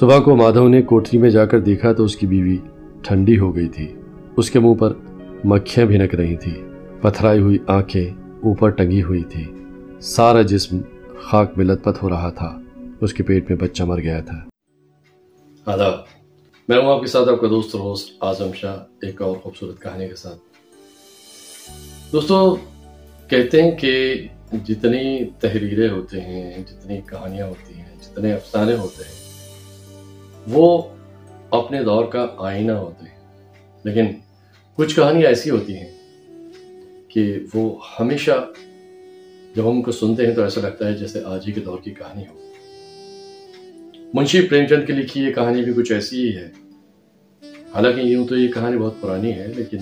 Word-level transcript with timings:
صبح 0.00 0.18
کو 0.18 0.36
مادھو 0.36 0.68
نے 0.68 0.82
کوٹری 0.82 1.18
میں 1.18 1.30
جا 1.30 1.44
کر 1.46 1.60
دیکھا 1.60 1.92
تو 1.92 2.04
اس 2.04 2.16
کی 2.16 2.26
بیوی 2.26 2.56
ٹھنڈی 3.02 3.38
ہو 3.38 3.56
گئی 3.56 3.68
تھی۔ 3.68 3.94
اس 4.36 4.50
کے 4.50 4.58
منہ 4.58 4.74
پر 4.74 4.92
مکھیاں 5.44 5.86
بھنک 5.86 6.14
رہی 6.14 6.36
تھی 6.36 6.52
پتھرائی 7.02 7.40
ہوئی 7.40 7.58
آنکھیں 7.66 8.10
اوپر 8.42 8.70
ٹنگی 8.70 9.02
ہوئی 9.02 9.22
تھی 9.22 9.44
سارا 10.00 10.42
جسم 10.42 10.78
خاک 11.20 11.52
میں 11.56 11.64
لت 11.64 11.84
پت 11.84 12.02
ہو 12.02 12.08
رہا 12.10 12.30
تھا۔ 12.30 12.60
اس 13.00 13.14
کے 13.14 13.22
پیٹ 13.22 13.50
میں 13.50 13.58
بچہ 13.58 13.82
مر 13.82 14.00
گیا 14.00 14.20
تھا۔ 14.20 14.38
آداب، 15.72 15.92
میں 16.68 16.78
ہوں 16.78 16.94
آپ 16.94 17.00
کے 17.00 17.06
ساتھ 17.06 17.28
آپ 17.28 17.40
کا 17.40 17.46
دوست 17.50 17.76
روست 17.76 18.08
آزم 18.20 18.50
شاہ، 18.54 18.76
ایک 19.02 19.22
اور 19.22 19.36
خوبصورت 19.36 19.82
کہانی 19.82 20.08
کے 20.08 20.16
ساتھ۔ 20.16 20.38
دوستو، 22.12 22.56
کہتے 23.28 23.62
ہیں 23.62 23.70
کہ 23.70 24.14
جتنی 24.64 25.24
تحریریں 25.40 25.88
ہوتے 25.88 26.20
ہیں، 26.20 26.58
جتنی 26.58 27.00
کہانیاں 27.06 27.46
ہوتی 27.46 27.74
ہیں، 27.74 27.96
جتنے 28.02 28.32
افسانے 28.32 28.74
ہوتے 28.74 29.02
ہیں 29.04 29.17
وہ 30.46 30.82
اپنے 31.50 31.84
دور 31.84 32.04
کا 32.04 32.26
آئینہ 32.38 32.72
ہوتے 32.72 33.04
ہیں۔ 33.04 33.18
لیکن 33.84 34.06
کچھ 34.74 34.96
کہانیاں 34.96 35.28
ایسی 35.28 35.50
ہوتی 35.50 35.76
ہیں 35.76 35.92
کہ 37.08 37.38
وہ 37.54 37.78
ہمیشہ 38.00 38.48
جب 39.56 39.64
ہم 39.64 39.70
ان 39.70 39.82
کو 39.82 39.92
سنتے 39.92 40.26
ہیں 40.26 40.34
تو 40.34 40.42
ایسا 40.42 40.60
لگتا 40.60 40.86
ہے 40.86 40.94
جیسے 40.94 41.20
آج 41.24 41.44
ہی 41.46 41.52
کے 41.52 41.60
دور 41.60 41.78
کی 41.78 41.90
کہانی 41.90 42.22
ہو۔ 42.22 42.38
منشی 44.14 44.46
پریم 44.46 44.66
چند 44.66 44.86
کی 44.86 44.92
لکھی 44.92 45.20
یہ 45.20 45.32
کہانی 45.32 45.62
بھی 45.62 45.72
کچھ 45.72 45.92
ایسی 45.92 46.28
ہی 46.28 46.36
ہے۔ 46.36 46.48
حالانکہ 47.74 48.00
یوں 48.00 48.26
تو 48.26 48.36
یہ 48.36 48.48
کہانی 48.48 48.76
بہت 48.76 48.94
پرانی 49.00 49.32
ہے، 49.32 49.52
لیکن 49.56 49.78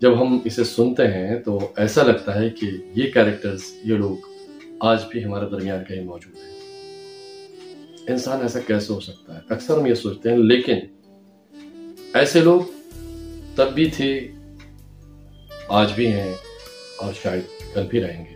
جب 0.00 0.22
ہم 0.22 0.38
اسے 0.44 0.64
سنتے 0.64 1.06
ہیں 1.06 1.38
تو 1.38 1.72
ایسا 1.76 2.02
لگتا 2.02 2.40
ہے 2.40 2.50
کہ 2.50 2.66
یہ 2.96 3.10
کیریکٹرز، 3.10 3.60
یہ 3.84 3.94
لوگ 3.94 4.16
آج 4.80 4.98
بھی 5.10 5.24
ہمارے 5.24 5.46
درمیان 5.50 5.84
کہیں 5.84 6.04
موجود 6.04 6.36
ہیں۔ 6.36 6.53
انسان 8.08 8.42
ایسا 8.42 8.60
کیسے 8.60 8.92
ہو 8.92 9.00
سکتا 9.00 9.34
ہے؟ 9.34 9.40
اکثر 9.48 9.78
ہم 9.78 9.86
یہ 9.86 9.94
سوچتے 9.94 10.30
ہیں، 10.30 10.36
لیکن 10.36 10.74
ایسے 12.14 12.40
لوگ 12.40 12.60
تب 13.54 13.72
بھی 13.74 13.90
تھے، 13.90 14.32
آج 15.68 15.92
بھی 15.94 16.06
ہیں 16.06 16.34
اور 16.98 17.12
شاید 17.22 17.74
کل 17.74 17.86
بھی 17.90 18.02
رہیں 18.02 18.24
گے۔ 18.24 18.34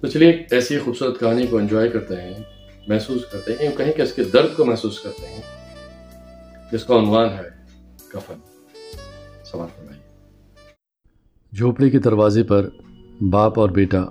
تو 0.00 0.06
چلیے 0.06 0.30
ایک 0.30 0.52
ایسی 0.52 0.78
خوبصورت 0.78 1.20
کہانی 1.20 1.46
کو 1.46 1.58
انجوائے 1.58 1.88
کرتے 1.88 2.16
ہیں، 2.16 2.34
محسوس 2.86 3.22
کرتے 3.32 3.52
ہیں 3.60 3.76
کہیں 3.76 3.92
کہ 3.92 4.02
اس 4.02 4.12
کے 4.12 4.24
درد 4.24 4.56
کو 4.56 4.64
محسوس 4.64 5.00
کرتے 5.00 5.26
ہیں، 5.26 5.42
جس 6.72 6.84
کا 6.84 6.98
عنوان 6.98 7.28
ہے 7.28 7.48
کفن۔ 8.08 8.34
سوال 9.44 9.68
فرمائیے۔ 9.76 10.02
جھوپڑی 11.56 11.90
کے 11.90 11.98
دروازے 11.98 12.42
پر 12.42 12.68
باپ 13.20 13.58
اور 13.58 13.70
بیٹا 13.70 14.04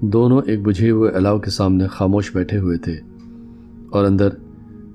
دونوں 0.00 0.42
ایک 0.46 0.60
بجھے 0.60 0.90
ہوئے 0.90 1.10
الاؤ 1.10 1.38
کے 1.38 1.50
سامنے 1.50 1.86
خاموش 1.86 2.32
بیٹھے 2.34 2.58
ہوئے 2.58 2.78
تھے۔ 2.78 3.00
اور 3.90 4.04
اندر 4.04 4.28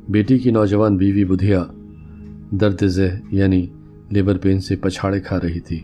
بیٹی 0.10 0.38
کی 0.38 0.52
نوجوان 0.52 0.98
بیوی 0.98 1.26
بدھیا 1.26 1.64
درد 2.52 2.84
ذہ 2.84 3.20
یعنی 3.32 3.68
لیبر 4.10 4.38
پین 4.38 4.60
سے 4.60 4.76
پچھاڑے 4.76 5.20
کھا 5.20 5.40
رہی 5.42 5.60
تھی 5.60 5.80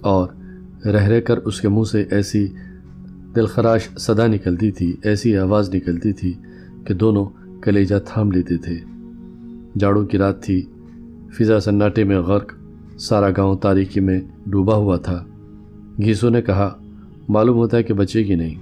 اور 0.00 0.28
رہ 0.86 1.02
رہ 1.02 1.20
کر 1.20 1.36
اس 1.36 1.60
کے 1.60 1.68
منہ 1.68 1.84
سے 1.84 2.04
ایسی 2.10 2.48
دلخراش 3.36 3.88
صدا 3.98 4.26
نکلتی 4.26 4.70
تھی، 4.70 4.96
ایسی 5.02 5.36
آواز 5.36 5.74
نکلتی 5.74 6.12
تھی 6.12 6.34
کہ 6.86 6.94
دونوں 6.94 7.24
کلیجہ 7.62 7.94
تھام 8.04 8.32
لیتے 8.32 8.56
تھے۔ 8.56 8.78
جاڑوں 9.78 10.06
کی 10.06 10.18
رات 10.18 10.42
تھی، 10.42 10.62
فضا 11.38 11.60
سناٹے 11.60 12.04
میں 12.04 12.18
غرق، 12.18 12.54
سارا 12.98 13.30
گاؤں 13.30 13.56
تاریکی 13.56 14.00
میں 14.00 14.20
ڈوبا 14.46 14.74
ہوا 14.74 14.96
تھا۔ 14.96 15.24
گھیسو 15.96 16.28
نے 16.28 16.42
کہا، 16.42 16.78
معلوم 17.28 17.56
ہوتا 17.56 17.76
ہے 17.76 17.82
کہ 17.82 17.94
بچے 17.94 18.24
کی 18.24 18.34
نہیں، 18.34 18.54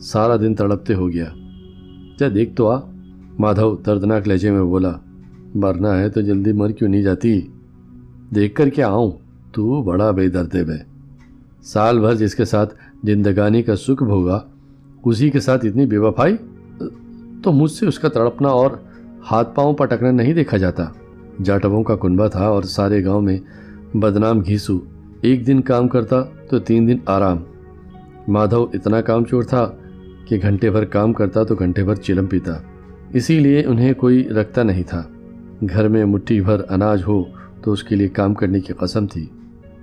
سارا 0.00 0.36
دن 0.36 0.54
تڑپتے 0.54 0.94
ہو 0.94 1.12
گیا۔ 1.12 1.26
کیا 2.18 2.28
دیکھ 2.34 2.56
تو 2.56 2.68
آ۔ 2.68 2.91
مادھو 3.38 3.76
دردناک 3.76 4.28
لہجے 4.28 4.50
میں 4.50 4.62
بولا، 4.62 4.92
مرنا 5.54 5.98
ہے 5.98 6.08
تو 6.08 6.20
جلدی 6.20 6.52
مر 6.52 6.70
کیوں 6.70 6.90
نہیں 6.90 7.02
جاتی؟ 7.02 7.40
دیکھ 8.34 8.54
کر 8.54 8.68
کیا 8.68 8.88
آؤں، 8.88 9.10
تو 9.52 9.82
بڑا 9.82 10.10
بے 10.10 10.28
درد 10.28 10.54
بے. 10.54 10.92
سال 11.62 12.00
بھر 12.00 12.14
جس 12.14 12.34
کے 12.34 12.44
ساتھ 12.44 12.74
زندگانی 13.04 13.62
کا 13.62 13.76
سکھ 13.76 14.02
بھوگا، 14.02 14.40
اسی 15.04 15.30
کے 15.30 15.40
ساتھ 15.40 15.66
اتنی 15.66 15.86
بے 15.86 15.98
وفائی؟ 15.98 16.36
تو 17.42 17.52
مجھ 17.52 17.70
سے 17.70 17.86
اس 17.86 17.98
کا 17.98 18.08
تڑپنا 18.08 18.48
اور 18.48 18.70
ہاتھ 19.30 19.54
پاؤں 19.54 19.74
پٹکنا 19.74 20.10
نہیں 20.10 20.34
دیکھا 20.34 20.56
جاتا۔ 20.56 20.84
جاٹبوں 21.44 21.82
کا 21.82 21.96
کنبہ 21.96 22.28
تھا 22.28 22.46
اور 22.46 22.62
سارے 22.62 23.04
گاؤں 23.04 23.22
میں 23.22 23.38
بدنام 23.96 24.40
گھیسو۔ 24.40 24.80
ایک 25.20 25.46
دن 25.46 25.60
کام 25.60 25.88
کرتا 25.88 26.22
تو 26.22 26.58
تین 26.58 26.88
دن 26.88 26.96
آرام۔ 27.06 27.38
مادھو 28.28 28.66
اتنا 28.72 29.00
کام 29.00 29.24
چور 29.24 29.42
تھا 29.42 29.70
کہ 30.24 30.38
گھنٹے 30.42 30.70
بھر 30.70 30.84
کام 30.84 31.12
کرتا 31.12 31.44
تو 31.44 31.54
گھنٹے 31.54 31.84
بھر 31.84 31.94
چلم 31.94 32.26
پیتا۔ 32.26 32.52
اسی 33.12 33.40
لیے 33.40 33.64
انہیں 33.64 33.92
کوئی 33.92 34.28
رکھتا 34.28 34.62
نہیں 34.62 34.82
تھا۔ 34.82 35.02
گھر 35.70 35.88
میں 35.88 36.04
مٹھی 36.04 36.40
بھر 36.40 36.60
اناج 36.68 37.02
ہو 37.06 37.24
تو 37.62 37.72
اس 37.72 37.84
کے 37.84 37.96
لیے 37.96 38.08
کام 38.08 38.34
کرنے 38.34 38.60
کی 38.60 38.72
قسم 38.72 39.06
تھی۔ 39.06 39.26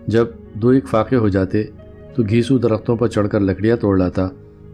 جب 0.08 0.26
دو 0.54 0.70
ایک 0.70 0.88
فاقے 0.88 1.16
ہو 1.16 1.30
جاتے 1.30 1.64
تو 2.16 2.24
گھیسو 2.24 2.58
درختوں 2.58 2.96
پر 2.96 3.08
چڑھ 3.08 3.30
کر 3.30 3.40
لکڑیاں 3.40 3.78
توڑ 3.78 3.98
لاتا 3.98 4.28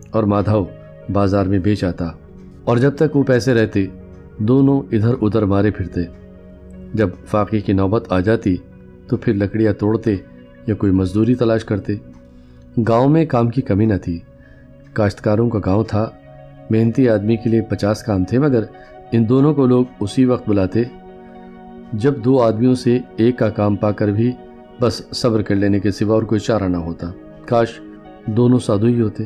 اور 0.10 0.24
مادھو 0.24 0.66
بازار 1.14 1.46
میں 1.46 1.60
بیچ 1.60 1.84
آتا۔ 1.84 2.12
اور 2.64 2.78
جب 2.78 2.92
تک 2.96 3.16
وہ 3.16 3.24
پیسے 3.24 3.54
رہتے، 3.54 3.86
دونوں 4.38 4.82
ادھر 4.92 5.14
ادھر 5.22 5.44
مارے 5.44 5.72
پھرتے۔ 5.72 6.02
جب 6.94 7.10
فاقے 7.26 7.60
کی 7.60 7.74
نوبت 7.74 8.12
آ 8.12 8.20
جاتی 8.20 8.58
تو 9.08 9.18
پھر 9.18 9.34
لکڑیاں 9.34 9.74
توڑتے 9.74 10.16
یا 10.68 10.76
کوئی 10.76 10.92
مزدوری 10.92 11.36
تلاش 11.36 11.66
کرتے۔ 11.66 11.94
گاؤں 12.88 13.10
میں 13.10 13.26
کام 13.26 13.50
کی 13.50 13.62
کمی 13.62 13.86
نہ 13.86 13.98
تھی۔ 14.04 14.20
کاشتکاروں 14.94 15.50
کا 15.50 15.60
گاؤں 15.66 15.84
تھا 15.84 16.10
محنتی 16.70 17.10
آدمی 17.10 17.38
کے 17.38 17.50
لیے 17.50 17.62
پچاس 17.62 18.04
کام 18.04 18.26
تھے، 18.26 18.40
مگر 18.40 18.64
ان 19.12 19.30
دونوں 19.30 19.54
کو 19.54 19.66
لوگ 19.66 19.86
اسی 20.00 20.26
وقت 20.26 20.50
بلاتے 20.50 20.84
جب 21.94 22.18
دو 22.26 22.42
آدمیوں 22.42 22.76
سے 22.76 23.00
ایک 23.18 23.40
کا 23.40 23.50
کام 23.50 23.76
پا 23.76 23.92
کر 23.92 24.08
بھی 24.08 24.32
بس 24.82 25.02
صبر 25.12 25.42
کر 25.42 25.56
لینے 25.56 25.80
کے 25.80 25.92
سوا 25.92 26.14
اور 26.14 26.24
کوئی 26.24 26.40
چارہ 26.40 26.64
نہ 26.64 26.78
ہوتا۔ 26.78 27.12
کاش 27.46 27.80
دونوں 28.26 28.60
سادھو 28.60 28.86
ہی 28.86 29.02
ہوتے، 29.02 29.24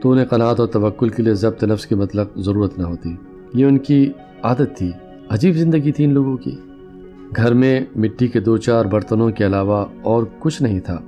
تو 0.00 0.10
انہیں 0.10 0.24
قناعت 0.24 0.60
اور 0.60 0.68
توکل 0.68 1.08
کے 1.08 1.22
لیے 1.22 1.34
ضبط 1.34 1.64
نفس 1.64 1.86
کے 1.86 1.94
مطلب 1.94 2.26
ضرورت 2.36 2.78
نہ 2.78 2.82
ہوتی۔ 2.82 3.16
یہ 3.54 3.66
ان 3.66 3.78
کی 3.78 4.12
عادت 4.42 4.76
تھی، 4.76 4.90
عجیب 5.28 5.54
زندگی 5.54 5.92
تھی 5.92 6.04
ان 6.04 6.14
لوگوں 6.14 6.36
کی۔ 6.36 6.56
گھر 7.36 7.54
میں 7.54 7.80
مٹی 7.96 8.28
کے 8.28 8.40
دو 8.40 8.56
چار 8.56 8.84
برتنوں 8.84 9.30
کے 9.30 9.46
علاوہ 9.46 9.86
اور 10.02 10.24
کچھ 10.38 10.62
نہیں 10.62 10.80
تھا۔ 10.80 10.98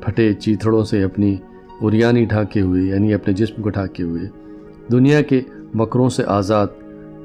پھٹے 0.00 0.32
چیتھڑوں 0.32 0.84
سے 0.84 1.02
اپنی 1.02 1.36
اریانی 1.80 2.24
ڈھاکے 2.24 2.60
ہوئے 2.60 2.82
یعنی 2.82 3.14
اپنے 3.14 3.34
جسم 3.34 3.62
کو 3.62 3.70
ڈھاکے 3.70 4.02
ہوئے 4.02 4.39
دنیا 4.92 5.20
کے 5.22 5.40
مکروں 5.74 6.08
سے 6.08 6.22
آزاد، 6.26 6.66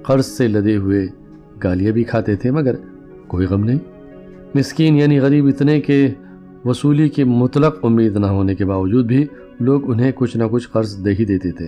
قرض 0.03 0.25
سے 0.25 0.47
لدے 0.47 0.75
ہوئے 0.75 1.05
گالیاں 1.63 1.91
بھی 1.91 2.03
کھاتے 2.03 2.35
تھے، 2.35 2.51
مگر 2.51 2.75
کوئی 3.27 3.47
غم 3.47 3.63
نہیں۔ 3.63 3.79
مسکین 4.55 4.95
یعنی 4.95 5.19
غریب 5.19 5.47
اتنے 5.47 5.79
کہ 5.81 6.07
وصولی 6.65 7.09
کی 7.09 7.23
مطلق 7.23 7.77
امید 7.83 8.15
نہ 8.15 8.25
ہونے 8.25 8.55
کے 8.55 8.65
باوجود 8.65 9.05
بھی 9.05 9.25
لوگ 9.59 9.89
انہیں 9.91 10.11
کچھ 10.15 10.37
نہ 10.37 10.43
کچھ 10.51 10.69
قرض 10.69 11.05
دے 11.05 11.11
ہی 11.19 11.25
دیتے 11.25 11.51
تھے۔ 11.51 11.67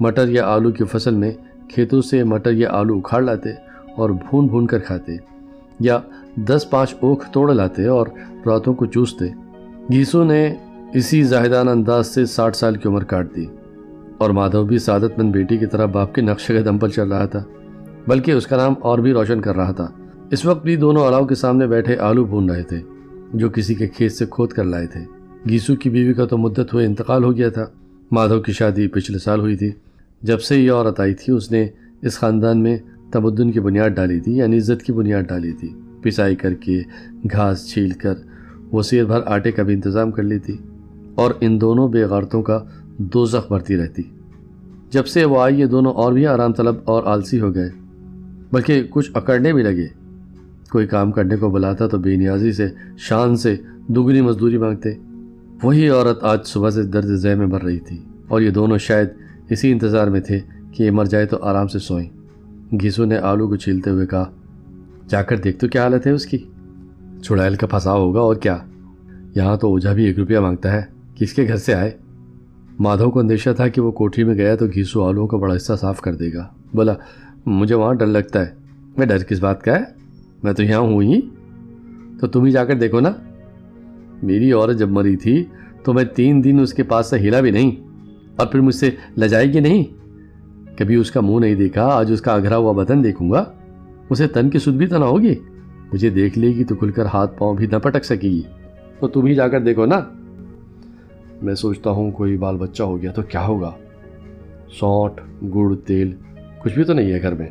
مٹر 0.00 0.28
یا 0.28 0.46
آلو 0.46 0.70
کی 0.70 0.84
فصل 0.84 1.14
میں 1.14 1.30
کھیتوں 1.68 2.00
سے 2.02 2.22
مٹر 2.24 2.52
یا 2.52 2.68
آلو 2.70 2.96
اکھاڑ 2.98 3.22
لاتے 3.22 3.50
اور 3.96 4.10
بھون 4.10 4.46
بھون 4.46 4.66
کر 4.66 4.78
کھاتے، 4.78 5.16
یا 5.80 5.98
دس 6.48 6.66
پانچ 6.70 6.94
اوکھ 7.00 7.30
توڑ 7.32 7.52
لاتے 7.54 7.86
اور 7.86 8.06
راتوں 8.46 8.74
کو 8.74 8.86
چوستے۔ 8.86 9.26
گیسوں 9.92 10.24
نے 10.24 10.54
اسی 10.94 11.22
زاہدان 11.22 11.68
انداز 11.68 12.06
سے 12.06 12.24
ساٹھ 12.26 12.56
سال 12.56 12.76
کی 12.76 12.88
عمر 12.88 13.04
کاٹ 13.04 13.34
دی۔ 13.36 13.46
اور 14.20 14.30
مادھو 14.30 14.64
بھی 14.64 14.78
سعادت 14.78 15.18
مند 15.18 15.32
بیٹی 15.32 15.56
کی 15.56 15.66
طرح 15.66 15.86
باپ 15.86 16.14
کے 16.14 16.22
نقشے 16.22 16.54
کے 16.54 16.62
دم 16.62 16.78
پر 16.78 16.88
چل 16.88 17.12
رہا 17.12 17.26
تھا، 17.26 17.44
بلکہ 18.08 18.30
اس 18.30 18.46
کا 18.46 18.56
نام 18.56 18.74
اور 18.80 18.98
بھی 18.98 19.12
روشن 19.12 19.40
کر 19.40 19.56
رہا 19.56 19.72
تھا۔ 19.72 19.88
اس 20.30 20.46
وقت 20.46 20.64
بھی 20.64 20.76
دونوں 20.76 21.06
الاؤ 21.06 21.24
کے 21.24 21.34
سامنے 21.34 21.66
بیٹھے 21.66 21.96
آلو 21.96 22.24
بھون 22.24 22.50
رہے 22.50 22.62
تھے، 22.62 22.78
جو 23.34 23.48
کسی 23.48 23.74
کے 23.74 23.88
کھیت 23.88 24.12
سے 24.12 24.24
کھود 24.30 24.50
کر 24.50 24.64
لائے 24.64 24.86
تھے۔ 24.86 25.00
گیسو 25.48 25.74
کی 25.74 25.90
بیوی 25.90 26.14
کا 26.14 26.26
تو 26.26 26.38
مدت 26.38 26.74
ہوئے 26.74 26.86
انتقال 26.86 27.24
ہو 27.24 27.36
گیا 27.36 27.48
تھا۔ 27.48 27.66
مادھو 28.12 28.40
کی 28.40 28.52
شادی 28.52 28.88
پچھلے 28.88 29.18
سال 29.18 29.40
ہوئی 29.40 29.56
تھی۔ 29.56 29.70
جب 30.22 30.40
سے 30.40 30.56
یہ 30.56 30.72
عورت 30.72 31.00
آئی 31.00 31.14
تھی، 31.14 31.32
اس 31.32 31.52
نے 31.52 31.68
اس 32.02 32.18
خاندان 32.18 32.62
میں 32.62 32.76
تمدن 33.12 33.52
کی 33.52 33.60
بنیاد 33.60 33.90
ڈالی 33.90 34.20
تھی 34.20 34.36
یعنی 34.36 34.56
عزت 34.56 34.82
کی 34.82 34.92
بنیاد 34.92 35.22
ڈالی 35.22 35.52
تھی۔ 35.52 35.68
پسائی 36.02 36.36
کر 36.36 36.54
کے 36.54 36.82
گھاس 37.32 37.70
چھیل 37.70 37.90
کر 37.90 38.14
وہ 38.72 38.82
سیر 38.82 39.04
بھر 39.04 39.20
آٹے 39.26 39.52
کا 39.52 39.62
بھی 39.62 39.74
انتظام 39.74 40.10
کر 40.10 40.22
لی 40.22 40.38
تھی۔ 40.38 40.56
اور 41.14 41.30
ان 41.40 41.60
دونوں 41.60 41.88
بے 41.88 42.04
غارتوں 42.04 42.42
کا 42.42 42.64
دو 43.04 43.24
زخ 43.26 43.48
بھرتی 43.48 43.76
رہتی۔ 43.76 44.02
جب 44.90 45.06
سے 45.06 45.24
وہ 45.24 45.40
آئی، 45.42 45.60
یہ 45.60 45.66
دونوں 45.66 45.92
اور 45.92 46.12
بھی 46.12 46.26
آرام 46.26 46.52
طلب 46.52 46.76
اور 46.84 47.04
آلسی 47.04 47.40
ہو 47.40 47.54
گئے، 47.54 47.68
بلکہ 48.52 48.82
کچھ 48.90 49.10
اکڑنے 49.14 49.52
بھی 49.52 49.62
لگے۔ 49.62 49.86
کوئی 50.70 50.86
کام 50.86 51.12
کرنے 51.12 51.36
کو 51.36 51.50
بلاتا 51.50 51.86
تو 51.86 51.98
بے 51.98 52.16
نیازی 52.16 52.52
سے، 52.52 52.68
شان 52.98 53.36
سے 53.36 53.54
دگنی 53.88 54.20
مزدوری 54.20 54.58
مانگتے۔ 54.58 54.90
وہی 55.62 55.88
عورت 55.88 56.22
آج 56.22 56.46
صبح 56.46 56.70
سے 56.70 56.82
درد 56.82 57.16
ذہ 57.16 57.34
میں 57.34 57.46
بھر 57.46 57.62
رہی 57.62 57.78
تھی، 57.78 57.98
اور 58.28 58.40
یہ 58.40 58.50
دونوں 58.50 58.78
شاید 58.78 59.08
اسی 59.50 59.72
انتظار 59.72 60.06
میں 60.06 60.20
تھے 60.20 60.40
کہ 60.72 60.82
یہ 60.82 60.90
مر 60.90 61.04
جائے 61.04 61.26
تو 61.26 61.42
آرام 61.42 61.66
سے 61.66 61.78
سوئیں۔ 61.78 62.08
گھیسو 62.80 63.04
نے 63.04 63.16
آلو 63.16 63.48
کو 63.48 63.56
چھیلتے 63.56 63.90
ہوئے 63.90 64.06
کہا، 64.06 64.30
جا 65.08 65.22
کر 65.22 65.36
دیکھ 65.36 65.58
تو 65.58 65.68
کیا 65.68 65.82
حالت 65.82 66.06
ہے 66.06 66.12
اس 66.12 66.26
کی؟ 66.26 66.38
چھڑائل 67.22 67.54
کا 67.54 67.66
پھنسا 67.66 67.92
ہوگا 67.92 68.20
اور 68.20 68.36
کیا؟ 68.36 68.58
یہاں 69.34 69.56
تو 69.56 69.68
اوجھا 69.68 69.92
بھی 69.92 70.04
ایک 70.04 70.18
روپیہ 70.18 70.38
مانگتا 70.38 70.72
ہے، 70.72 70.82
کس 71.14 71.32
کے 71.32 71.46
گھر 71.48 71.56
سے 71.56 71.74
آئے؟ 71.74 71.90
مادھو 72.80 73.10
کو 73.10 73.18
اندیشہ 73.18 73.50
تھا 73.50 73.68
کہ 73.68 73.80
وہ 73.80 73.90
کوٹھی 73.90 74.24
میں 74.24 74.34
گیا 74.34 74.56
تو 74.56 74.66
گھیسو 74.66 75.04
آلووں 75.04 75.26
کا 75.26 75.36
بڑا 75.36 75.56
حصہ 75.56 75.72
صاف 75.80 76.00
کر 76.00 76.14
دے 76.14 76.32
گا۔ 76.32 76.48
بولا، 76.74 76.92
مجھے 77.46 77.74
وہاں 77.74 77.94
ڈر 77.94 78.06
لگتا 78.06 78.46
ہے۔ 78.46 78.54
میں 78.96 79.06
ڈر 79.06 79.18
کس 79.18 79.40
بات 79.40 79.62
کا 79.62 79.76
ہے؟ 79.76 79.84
میں 80.42 80.52
تو 80.52 80.62
یہاں 80.62 80.80
ہوں 80.80 81.02
ہی۔ 81.02 81.20
تو 82.20 82.26
تم 82.26 82.44
ہی 82.44 82.50
جا 82.50 82.64
کر 82.64 82.74
دیکھو 82.74 83.00
نا۔ 83.00 83.12
میری 84.22 84.52
عورت 84.52 84.78
جب 84.78 84.88
مری 84.88 85.16
تھی 85.16 85.44
تو 85.84 85.92
میں 85.92 86.04
تین 86.04 86.44
دن 86.44 86.60
اس 86.60 86.74
کے 86.74 86.82
پاس 86.82 87.10
سے 87.10 87.18
ہلا 87.18 87.40
بھی 87.40 87.50
نہیں۔ 87.50 87.70
اور 88.36 88.46
پھر 88.46 88.60
مجھ 88.60 88.74
سے 88.74 88.90
لجائے 89.16 89.52
گی 89.52 89.60
نہیں۔ 89.60 89.84
کبھی 90.78 90.94
اس 90.94 91.10
کا 91.10 91.20
منہ 91.20 91.40
نہیں 91.40 91.54
دیکھا، 91.54 91.86
آج 91.86 92.12
اس 92.12 92.20
کا 92.20 92.32
اگھرا 92.32 92.56
ہوا 92.56 92.72
بدن 92.72 93.04
دیکھوں 93.04 93.30
گا۔ 93.30 93.44
اسے 94.10 94.28
تن 94.28 94.50
کی 94.50 94.58
سدھ 94.58 94.76
بھی 94.76 94.86
تو 94.86 94.98
نہ 94.98 95.04
ہوگی۔ 95.04 95.34
مجھے 95.92 96.10
دیکھ 96.10 96.38
لے 96.38 96.46
گی 96.46 96.64
تو 96.64 96.74
کھل 96.74 96.90
کر 96.90 97.06
ہاتھ 97.06 97.38
پاؤں 97.38 97.54
بھی 97.54 97.66
نہ 97.66 97.76
پٹک 97.76 98.04
سکے 98.04 98.28
گی۔ 98.28 98.42
تو 99.00 99.08
تم 99.08 99.26
ہی 99.26 99.34
جا 99.34 99.48
کر 99.48 99.60
دیکھو 99.60 99.86
نا۔ 99.86 100.00
میں 101.42 101.54
سوچتا 101.54 101.90
ہوں 101.90 102.10
کوئی 102.10 102.36
بال 102.36 102.56
بچہ 102.56 102.82
ہو 102.82 103.02
گیا 103.02 103.12
تو 103.12 103.22
کیا 103.22 103.46
ہوگا؟ 103.46 103.72
سونٹ، 104.68 105.20
گڑ، 105.54 105.74
تیل، 105.86 106.14
کچھ 106.62 106.74
بھی 106.74 106.84
تو 106.84 106.92
نہیں 106.92 107.12
ہے 107.12 107.22
گھر 107.22 107.34
میں۔ 107.34 107.46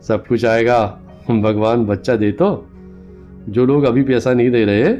سب 0.00 0.28
کچھ 0.28 0.46
آئے 0.46 0.66
گا۔ 0.66 0.98
بھگوان 1.28 1.84
بچہ 1.84 2.12
دے 2.12 2.32
تو۔ 2.32 2.64
جو 3.46 3.64
لوگ 3.64 3.86
ابھی 3.86 4.02
پیسہ 4.02 4.28
نہیں 4.28 4.50
دے 4.50 4.66
رہے، 4.66 4.96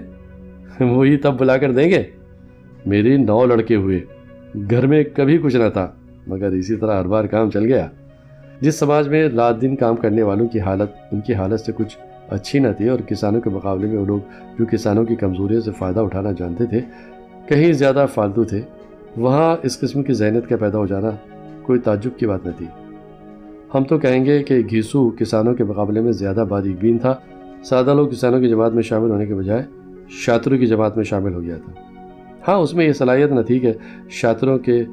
وہی 0.85 1.17
تب 1.17 1.41
بلا 1.41 1.57
کر 1.57 1.73
دیں 1.73 1.91
گے۔ 1.91 2.03
میری 2.87 3.17
نو 3.17 3.47
لڑکے 3.47 3.77
ہوئے۔ 3.77 4.01
گھر 4.71 4.87
میں 4.87 5.05
کبھی 5.17 5.39
کچھ 5.39 5.57
نہ 5.57 5.69
تھا، 5.73 5.93
مگر 6.27 6.47
اسی 6.47 6.77
طرح 6.77 6.99
ہر 6.99 7.07
بار 7.07 7.25
کام 7.25 7.51
چل 7.51 7.65
گیا۔ 7.65 7.89
جس 8.61 8.75
سماج 8.75 9.09
میں 9.09 9.29
رات 9.29 9.63
دن 9.63 9.77
کام 9.77 9.97
کرنے 9.97 10.23
والوں 10.23 10.49
کی 10.49 10.61
حالت، 10.61 10.91
ان 11.13 11.21
کی 11.21 11.35
حالت 11.35 11.61
سے 11.61 11.73
کچھ 11.73 11.99
اچھی 12.29 12.59
نہ 12.59 12.69
تھی 12.77 12.89
اور 12.89 12.99
کسانوں 12.99 13.41
کے 13.41 13.51
مقابلے 13.51 13.87
میں 13.87 13.99
وہ 13.99 14.07
لوگ، 14.07 14.21
جو 14.59 14.65
کسانوں 14.71 15.05
کی 15.05 15.17
کمزوریوں 15.17 15.61
سے 15.61 15.71
فائدہ 15.71 16.01
اٹھانا 16.01 16.33
جانتے 16.33 16.67
تھے 16.67 16.81
کہیں 17.49 17.73
زیادہ 17.73 18.07
فالتو 18.15 18.45
تھے، 18.45 18.61
وہاں 19.17 19.57
اس 19.63 19.81
قسم 19.81 20.03
کی 20.03 20.13
ذہنیت 20.13 20.49
کا 20.49 20.57
پیدا 20.57 20.79
ہو 20.79 20.87
جانا 20.87 21.11
کوئی 21.63 21.81
تعجب 21.81 22.11
کی 22.17 22.27
بات 22.27 22.47
نہ 22.47 22.51
تھی۔ 22.57 22.67
ہم 23.75 23.85
تو 23.85 23.99
کہیں 23.99 24.25
گے 24.25 24.43
کہ 24.43 24.59
گھیسو 24.71 25.11
کسانوں 25.11 25.55
کے 25.55 25.65
مقابلے 25.65 26.01
میں 26.01 26.13
زیادہ 26.13 26.45
باریک 26.49 26.77
بین 26.81 26.99
تھا۔ 26.99 27.15
سادہ 27.65 27.95
لوگ 27.95 28.09
کسانوں 28.09 28.41
کی 28.41 28.49
جماعت 28.49 28.73
میں 28.73 28.83
شامل 28.83 29.11
ہونے 29.11 29.27
کے 29.27 29.35
بجائے 29.35 29.63
شاطروں 30.09 30.59
کی 30.59 30.67
جماعت 30.67 30.97
میں 30.97 31.05
شامل 31.05 31.35
ہو 31.35 31.43
گیا 31.43 31.57
تھا۔ 31.57 31.73
ہاں 32.49 32.57
اس 32.57 32.75
میں 32.75 32.87
یہ 32.87 32.93
صلاحیت 32.93 33.33
نہ 33.33 33.41
تھی 33.41 33.59
کہ 33.59 33.73
شاطروں 34.11 34.59
کے 34.59 34.85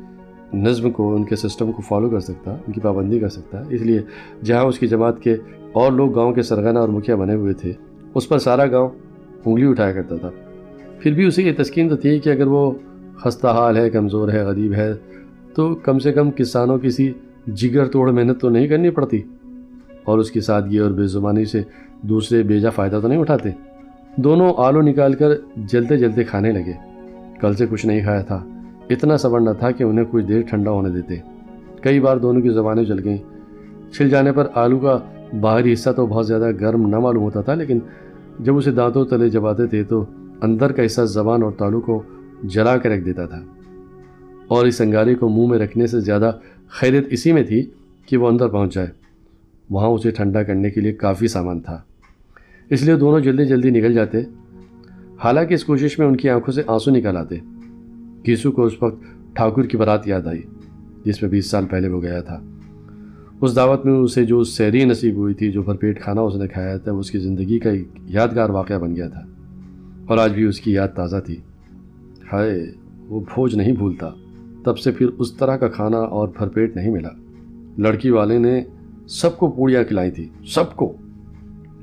نظم 0.53 0.91
کو، 0.91 1.15
ان 1.15 1.23
کے 1.23 1.35
سسٹم 1.35 1.71
کو 1.71 1.81
فالو 1.81 2.09
کر 2.09 2.19
سکتا، 2.19 2.51
ان 2.51 2.71
کی 2.71 2.81
پابندی 2.81 3.19
کر 3.19 3.29
سکتا۔ 3.29 3.63
اس 3.69 3.81
لیے 3.81 3.99
جہاں 4.43 4.63
اس 4.63 4.79
کی 4.79 4.87
جماعت 4.87 5.21
کے 5.21 5.35
اور 5.73 5.91
لوگ 5.91 6.15
گاؤں 6.15 6.33
کے 6.33 6.41
سرگنا 6.41 6.79
اور 6.79 6.89
مکھیا 6.89 7.15
بنے 7.15 7.33
ہوئے 7.33 7.53
تھے، 7.53 7.73
اس 8.15 8.29
پر 8.29 8.37
سارا 8.37 8.65
گاؤں 8.65 8.89
انگلی 9.45 9.67
اٹھایا 9.67 9.93
کرتا 9.93 10.15
تھا۔ 10.15 10.29
پھر 10.99 11.13
بھی 11.13 11.25
اسے 11.25 11.43
یہ 11.43 11.51
تسکین 11.57 11.89
تو 11.89 11.95
تھی 11.95 12.19
کہ 12.19 12.29
اگر 12.29 12.47
وہ 12.47 12.71
خستہ 13.17 13.47
حال 13.47 13.77
ہے، 13.77 13.89
کمزور 13.89 14.29
ہے، 14.29 14.43
غریب 14.43 14.73
ہے، 14.73 14.93
تو 15.53 15.75
کم 15.75 15.99
سے 15.99 16.13
کم 16.13 16.31
کسانوں 16.31 16.77
کسی 16.77 17.13
جگر 17.47 17.85
توڑ 17.85 18.11
محنت 18.11 18.41
تو 18.41 18.49
نہیں 18.49 18.67
کرنی 18.67 18.89
پڑتی۔ 18.89 19.21
اور 20.03 20.17
اس 20.17 20.31
کی 20.31 20.41
سادگی 20.41 20.77
اور 20.77 20.91
بے 20.91 21.07
زبانی 21.07 21.45
سے 21.45 21.61
دوسرے 22.01 22.43
بیجا 22.43 22.69
فائدہ 22.69 22.99
تو 23.01 23.07
نہیں 23.07 23.19
اٹھاتے۔ 23.19 23.49
دونوں 24.15 24.53
آلو 24.57 24.81
نکال 24.81 25.13
کر 25.13 25.29
جلتے 25.55 25.97
جلتے 25.97 26.23
کھانے 26.23 26.51
لگے۔ 26.51 26.73
کل 27.41 27.53
سے 27.53 27.65
کچھ 27.69 27.85
نہیں 27.85 28.01
کھایا 28.01 28.21
تھا۔ 28.21 28.43
اتنا 28.89 29.17
صبر 29.17 29.39
نہ 29.39 29.49
تھا 29.59 29.71
کہ 29.71 29.83
انہیں 29.83 30.05
کچھ 30.11 30.25
دیر 30.25 30.41
ٹھنڈا 30.41 30.71
ہونے 30.71 30.89
دیتے۔ 30.89 31.15
کئی 31.81 31.99
بار 31.99 32.17
دونوں 32.17 32.41
کی 32.41 32.49
زبانیں 32.49 32.85
چل 32.85 33.03
گئیں۔ 33.03 33.17
چھل 33.91 34.09
جانے 34.09 34.31
پر 34.31 34.47
آلو 34.55 34.79
کا 34.79 34.99
باہری 35.41 35.73
حصہ 35.73 35.89
تو 35.89 36.05
بہت 36.05 36.27
زیادہ 36.27 36.51
گرم 36.61 36.87
نہ 36.87 36.99
معلوم 36.99 37.23
ہوتا 37.23 37.41
تھا، 37.41 37.53
لیکن 37.53 37.79
جب 38.39 38.57
اسے 38.57 38.71
دانتوں 38.71 39.05
تلے 39.05 39.29
جباتے 39.29 39.67
تھے 39.67 39.83
تو 39.83 40.05
اندر 40.41 40.71
کا 40.71 40.85
حصہ 40.85 41.01
زبان 41.01 41.43
اور 41.43 41.51
تالو 41.51 41.81
کو 41.81 42.03
جلا 42.43 42.77
کے 42.77 42.89
رکھ 42.89 43.01
دیتا 43.01 43.25
تھا۔ 43.25 43.43
اور 44.47 44.65
اس 44.65 44.81
انگاری 44.81 45.15
کو 45.15 45.29
منہ 45.29 45.47
میں 45.47 45.59
رکھنے 45.59 45.87
سے 45.87 45.99
زیادہ 45.99 46.31
خیریت 46.67 47.07
اسی 47.09 47.31
میں 47.31 47.43
تھی 47.43 47.69
کہ 48.05 48.17
وہ 48.17 48.27
اندر 48.27 48.47
پہنچ 48.47 48.73
جائے۔ 48.73 48.87
وہاں 49.69 49.87
اسے 49.87 50.11
ٹھنڈا 50.11 50.43
کرنے 50.43 50.69
کے 50.69 50.81
لیے 50.81 50.91
کافی 50.91 51.27
سامان 51.27 51.59
تھا۔ 51.59 51.81
اس 52.69 52.83
لیے 52.83 52.95
دونوں 52.95 53.19
جلدی 53.19 53.45
جلدی 53.45 53.69
نکل 53.69 53.93
جاتے۔ 53.93 54.17
حالانکہ 55.23 55.53
اس 55.53 55.63
کوشش 55.63 55.99
میں 55.99 56.07
ان 56.07 56.15
کی 56.15 56.29
آنکھوں 56.29 56.53
سے 56.53 56.61
آنسو 56.67 56.91
نکل 56.91 57.17
آتے۔ 57.17 57.35
گیسو 58.27 58.51
کو 58.51 58.63
اس 58.63 58.83
وقت 58.83 59.03
ٹھاکر 59.35 59.63
کی 59.63 59.77
برات 59.77 60.07
یاد 60.07 60.27
آئی، 60.27 60.41
جس 61.05 61.21
میں 61.21 61.29
بیس 61.29 61.49
سال 61.49 61.65
پہلے 61.65 61.87
وہ 61.87 62.01
گیا 62.01 62.21
تھا۔ 62.21 62.43
اس 63.41 63.55
دعوت 63.55 63.85
میں 63.85 63.93
اسے 63.93 64.25
جو 64.25 64.43
سیری 64.43 64.85
نصیب 64.85 65.15
ہوئی 65.15 65.33
تھی، 65.33 65.51
جو 65.51 65.63
بھرپیٹ 65.63 66.01
کھانا 66.01 66.21
اس 66.21 66.35
نے 66.35 66.47
کھایا 66.47 66.77
تھا، 66.77 66.91
وہ 66.91 66.99
اس 66.99 67.11
کی 67.11 67.19
زندگی 67.19 67.59
کا 67.59 67.69
ایک 67.69 67.87
یادگار 68.05 68.49
واقعہ 68.49 68.79
بن 68.79 68.95
گیا 68.95 69.09
تھا۔ 69.09 69.21
اور 70.09 70.17
آج 70.17 70.33
بھی 70.33 70.43
اس 70.43 70.61
کی 70.61 70.71
یاد 70.71 70.87
تازہ 70.87 71.17
تھی۔ 71.25 71.35
ہائے، 72.33 72.71
وہ 73.07 73.19
بھوج 73.19 73.55
نہیں 73.55 73.71
بھولتا۔ 73.71 74.09
تب 74.63 74.77
سے 74.77 74.91
پھر 74.91 75.07
اس 75.07 75.33
طرح 75.33 75.57
کا 75.57 75.67
کھانا 75.67 75.97
اور 75.97 76.27
بھرپیٹ 76.37 76.75
نہیں 76.75 76.91
ملا۔ 76.91 77.09
لڑکی 77.77 78.09
والے 78.09 78.37
نے 78.37 78.63
سب 79.07 79.37
کو 79.37 79.51
پوڑیاں 79.51 79.83
کھلائی 79.83 80.11
تھی، 80.11 80.29
سب 80.45 80.75
کو۔ 80.75 80.93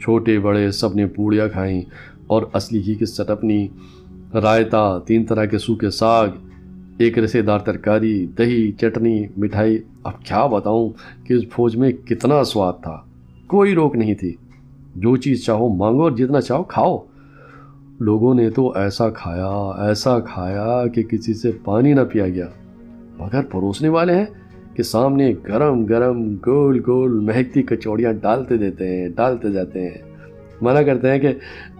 چھوٹے، 0.00 0.38
بڑے، 0.38 0.70
سب 0.70 0.94
نے 0.94 1.06
پوڑیاں 1.06 1.48
کھائیں 1.48 1.82
اور 2.26 2.42
اصلی 2.52 2.82
ہی 2.82 2.94
کی 2.94 3.06
سٹپنی 3.06 3.68
رائتا، 4.34 4.98
تین 4.98 5.24
طرح 5.24 5.44
کے 5.44 5.58
سوکھے 5.58 5.90
ساگ، 5.90 6.28
ایک 6.98 7.18
رسے 7.18 7.42
دار 7.42 7.58
ترکاری، 7.58 8.26
دہی، 8.38 8.72
چٹنی، 8.72 9.26
مٹھائی۔ 9.36 9.78
اب 10.02 10.24
کیا 10.24 10.46
بتاؤں 10.46 10.88
کہ 11.24 11.34
اس 11.34 11.42
بھوج 11.42 11.76
میں 11.76 11.92
کتنا 11.92 12.44
سواد 12.44 12.72
تھا۔ 12.82 13.00
کوئی 13.46 13.74
روک 13.74 13.96
نہیں 13.96 14.14
تھی۔ 14.14 14.34
جو 14.96 15.16
چیز 15.16 15.44
چاہو 15.44 15.68
مانگو 15.68 16.02
اور 16.02 16.10
جتنا 16.10 16.40
چاہو 16.40 16.62
کھاؤ۔ 16.62 16.98
لوگوں 18.00 18.34
نے 18.34 18.50
تو 18.50 18.72
ایسا 18.72 19.10
کھایا 19.10 19.72
ایسا 19.88 20.20
کھایا 20.20 20.86
کہ 20.94 21.02
کسی 21.02 21.34
سے 21.34 21.50
پانی 21.64 21.92
نہ 21.92 22.00
پیا 22.12 22.28
گیا۔ 22.28 22.46
مگر 23.18 23.42
پروسنے 23.42 23.88
والے 23.88 24.14
ہیں 24.14 24.24
کہ 24.74 24.82
سامنے 24.82 25.34
گرم 25.48 25.84
گرم 25.84 26.34
گول 26.46 26.82
گول 26.86 27.20
مہکتی 27.20 27.62
کچوڑیاں 27.62 28.12
ڈالتے 28.12 28.56
دیتے 28.56 28.96
ہیں، 28.96 29.08
ڈالتے 29.08 29.50
جاتے 29.50 29.80
ہیں۔ 29.80 29.98
منع 30.60 30.82
کرتے 30.82 31.10
ہیں 31.10 31.18
کہ 31.18 31.28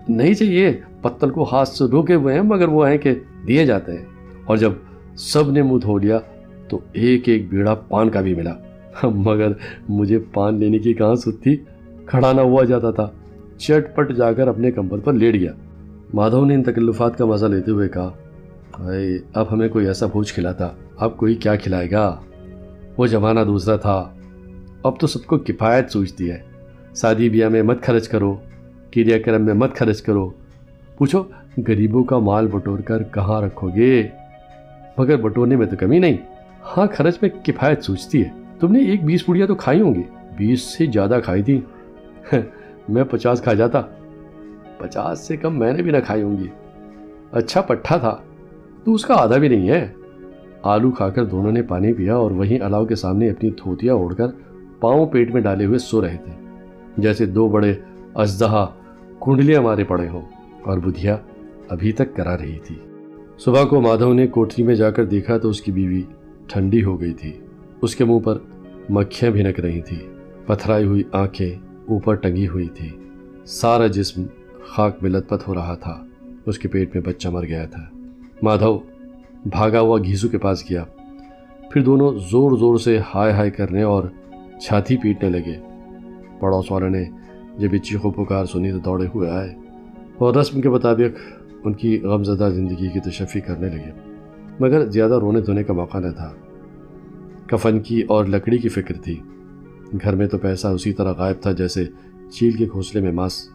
نہیں 0.09 0.29
جی، 0.29 0.35
چاہیے 0.35 0.81
پتل 1.03 1.31
کو 1.31 1.43
ہاتھ 1.43 1.69
سے 1.69 1.85
روکے 1.85 2.15
ہوئے 2.15 2.35
ہیں، 2.35 2.43
مگر 2.43 2.69
وہ 2.69 2.89
ہیں 2.89 2.99
کہ 2.99 3.15
دیے 3.49 3.67
جاتے 3.67 3.93
ہیں۔ 3.93 4.05
اور 4.45 4.57
جب 4.57 4.73
سب 5.17 5.51
نے 5.51 5.63
منہ 5.63 5.79
دھو 5.79 5.99
لیا 5.99 6.19
تو 6.69 6.79
ایک 6.93 7.29
ایک 7.29 7.49
بیڑا 7.49 7.75
پان 7.75 8.11
کا 8.11 8.21
بھی 8.21 8.35
ملا۔ 8.35 8.55
مگر 9.09 9.53
مجھے 9.89 10.19
پان 10.19 10.55
لینے 10.55 10.79
کی 10.79 10.95
کہاں 10.95 11.15
سد 11.15 11.43
تھی 11.43 11.57
کھڑا 12.07 12.33
نہ 12.33 12.41
ہوا 12.41 12.65
جاتا 12.65 12.91
تھا۔ 12.91 13.11
چٹ 13.57 13.97
پٹ 13.97 14.13
جا 14.13 14.33
کر 14.33 14.49
اپنے 14.49 14.71
کمبل 14.71 15.01
پر 15.01 15.13
لیٹ 15.13 15.35
گیا۔ 15.35 15.53
مادھو 16.15 16.45
نے 16.45 16.55
ان 16.55 16.63
تکلفات 16.63 17.19
کا 17.19 17.25
مزہ 17.25 17.47
لیتے 17.47 17.71
ہوئے 17.71 17.89
کہا 17.89 18.11
اب 19.35 19.47
ہمیں 19.53 19.69
کوئی 19.69 19.87
ایسا 19.87 20.07
بھوج 20.07 20.33
کھلاتا، 20.33 20.69
اب 20.97 21.17
کوئی 21.17 21.35
کیا 21.35 21.57
کھلائے 21.57 21.91
گا؟ 21.91 22.17
وہ 22.99 23.07
زمانہ 23.07 23.41
دوسرا 23.41 23.77
تھا، 23.77 24.15
اب 24.83 25.01
تو 25.01 25.07
سب 25.07 25.27
کو 25.27 25.39
کفایت 25.39 25.91
سوچتی 25.91 26.31
ہے۔ 26.31 26.43
شادی 26.97 27.29
بیاہ 27.29 27.49
میں 27.49 27.63
مت 27.63 27.83
خرچ 27.83 28.09
کرو 28.09 28.35
کریا 28.95 29.19
کرم 29.19 29.45
میں 29.45 29.55
مت 29.55 29.77
خرچ 29.77 30.03
کرو۔ 30.03 30.31
پوچھو، 30.99 31.25
غریبوں 31.69 32.05
کا 32.05 32.19
مال 32.19 32.47
بٹور 32.47 32.79
کر 32.79 33.03
کہاں 33.03 33.41
رکھو 33.41 33.69
گے؟ 33.77 34.09
مگر 34.99 35.17
بٹورنے 35.17 35.57
میں 35.57 35.67
تو 35.67 35.77
کمی 35.77 35.99
نہیں۔ 35.99 36.17
ہاں 36.77 36.87
خرچ 36.95 37.19
میں 37.23 37.31
کفایت 37.45 37.85
سوچتی 37.85 38.25
ہے۔ 38.25 38.31
تم 38.61 38.73
نے 38.73 38.79
ایک 38.79 39.05
بیس 39.05 39.27
پوڑیاں 39.27 39.47
تو 39.47 39.55
کھائی 39.55 39.81
ہوں 39.81 39.95
گی۔ 39.95 40.03
بیس 40.37 40.63
سے 40.63 40.87
زیادہ 40.87 41.19
کھائی 41.25 41.43
تھی 41.43 41.61
میں 42.89 43.05
پچاس 43.05 43.43
کھا 43.43 43.55
جاتا۔ 43.55 43.83
پچاس 44.79 45.27
سے 45.27 45.37
کم 45.37 45.59
میں 45.59 45.73
نے 45.73 45.83
بھی 45.83 45.91
نہ 45.91 45.97
کھائی 46.07 46.23
ہوں 46.23 46.37
گی۔ 46.37 46.47
اچھا 47.33 47.61
پٹھا 47.61 47.97
تھا۔ 47.97 48.17
تو 48.85 48.95
اس 48.95 49.05
کا 49.05 49.15
آدھا 49.15 49.37
بھی 49.37 49.49
نہیں 49.49 49.69
ہے۔ 49.69 49.93
آلو 50.63 50.91
کھا 50.91 51.09
کر 51.09 51.25
دونوں 51.25 51.53
نے 51.53 51.63
پانی 51.63 51.93
پیا 51.93 52.17
اور 52.17 52.31
وہیں 52.31 52.59
الاؤ 52.61 52.85
کے 52.85 52.95
سامنے 52.95 53.31
اپنی 53.31 53.51
تھوتیاں 53.51 53.95
اوڑھ 53.95 54.15
کر 54.15 54.27
پاؤں 54.81 55.07
پیٹ 55.07 55.35
میں 55.35 55.43
ڈالے 55.43 55.67
ہوئے 55.67 55.79
سو 55.79 56.01
رہے 56.01 56.17
تھے۔ 56.25 56.33
جیسے 56.97 57.27
دو 57.27 57.49
بڑے 57.49 57.75
اجدہا 58.15 58.67
کنڈلیاں 59.21 59.63
مارے 59.63 59.85
پڑے 59.85 60.09
ہوں۔ 60.09 60.23
اور 60.63 60.79
بدھیا 60.79 61.17
ابھی 61.69 61.93
تک 61.93 62.17
کرا 62.17 62.39
رہی 62.39 62.59
تھی۔ 62.59 62.77
صبح 63.39 63.65
کو 63.65 63.81
مادھو 63.81 64.13
نے 64.13 64.27
کوٹری 64.27 64.65
میں 64.65 64.75
جا 64.75 64.91
کر 64.91 65.05
دیکھا 65.05 65.39
تو 65.39 65.49
اس 65.49 65.61
کی 65.61 65.73
بیوی 65.73 66.03
ٹھنڈی 66.47 66.85
ہو 66.85 67.01
گئی 67.01 67.15
تھی۔ 67.15 67.33
اس 67.83 67.97
کے 67.97 68.05
منہ 68.05 68.19
پر 68.19 68.39
مکھیاں 68.91 69.33
بھنک 69.33 69.61
رہی 69.61 69.81
تھیں۔ 69.81 70.15
پتھرائی 70.47 70.85
ہوئی 70.85 71.03
آنکھیں 71.13 71.51
اوپر 71.89 72.15
ٹنگی 72.15 72.49
ہوئی 72.49 72.69
تھی 72.69 72.89
سارا 73.45 73.87
جسم 73.87 74.23
خاک 74.67 75.03
میں 75.03 75.11
لت 75.11 75.29
پت 75.29 75.49
ہو 75.49 75.55
رہا 75.55 75.75
تھا۔ 75.75 76.05
اس 76.47 76.59
کے 76.59 76.69
پیٹ 76.69 76.95
میں 76.95 77.03
بچہ 77.03 77.29
مر 77.29 77.43
گیا 77.43 77.67
تھا۔ 77.67 77.83
مادھو، 78.43 78.79
بھاگا 79.47 79.81
ہوا 79.81 79.99
گھیسو 79.99 80.29
کے 80.29 80.39
پاس 80.39 80.71
گیا۔ 80.71 80.85
پھر 81.73 81.83
دونوں 81.83 82.19
زور 82.31 82.59
زور 82.59 82.79
سے 82.79 82.99
ہائے 83.15 83.33
ہائے 83.33 83.51
کرنے 83.51 83.83
اور 83.83 84.05
چھاتی 84.63 84.97
پیٹنے 84.97 85.31
لگے۔ 85.31 85.55
پڑوس 86.41 86.73
والے 86.73 86.89
نے 86.89 87.05
جب 87.59 87.75
یہ 87.75 87.79
چیخو 87.79 88.11
پکار 88.11 88.45
سنی 88.45 88.73
تو 88.73 88.79
دوڑے 88.79 89.07
ہوئے 89.15 89.31
آئے 89.31 89.55
اور 90.19 90.35
رسم 90.35 90.61
کے 90.61 90.69
مطابق 90.69 91.21
ان 91.65 91.73
کی 91.73 92.01
غمزدہ 92.01 92.49
زندگی 92.55 92.89
کی 92.89 93.01
تشفی 93.01 93.41
کرنے 93.41 93.69
لگے۔ 93.69 93.91
مگر 94.61 94.87
زیادہ 94.87 95.15
رونے 95.15 95.41
دھونے 95.41 95.65
کا 95.65 95.73
موقع 95.73 95.99
نہ 95.99 96.11
تھا۔ 96.11 96.33
کفن 97.47 97.81
کی 97.81 98.03
اور 98.03 98.25
لکڑی 98.25 98.59
کی 98.59 98.69
فکر 98.69 98.95
تھی۔ 98.95 99.21
گھر 100.03 100.15
میں 100.15 100.27
تو 100.27 100.39
پیسہ 100.39 100.67
اسی 100.67 100.93
طرح 100.93 101.13
غائب 101.13 101.43
تھا 101.43 101.53
جیسے 101.53 101.85
چیل 102.31 102.53
کے 102.53 102.67
گھونسلے 102.73 103.01
میں 103.01 103.13
ماس 103.13 103.49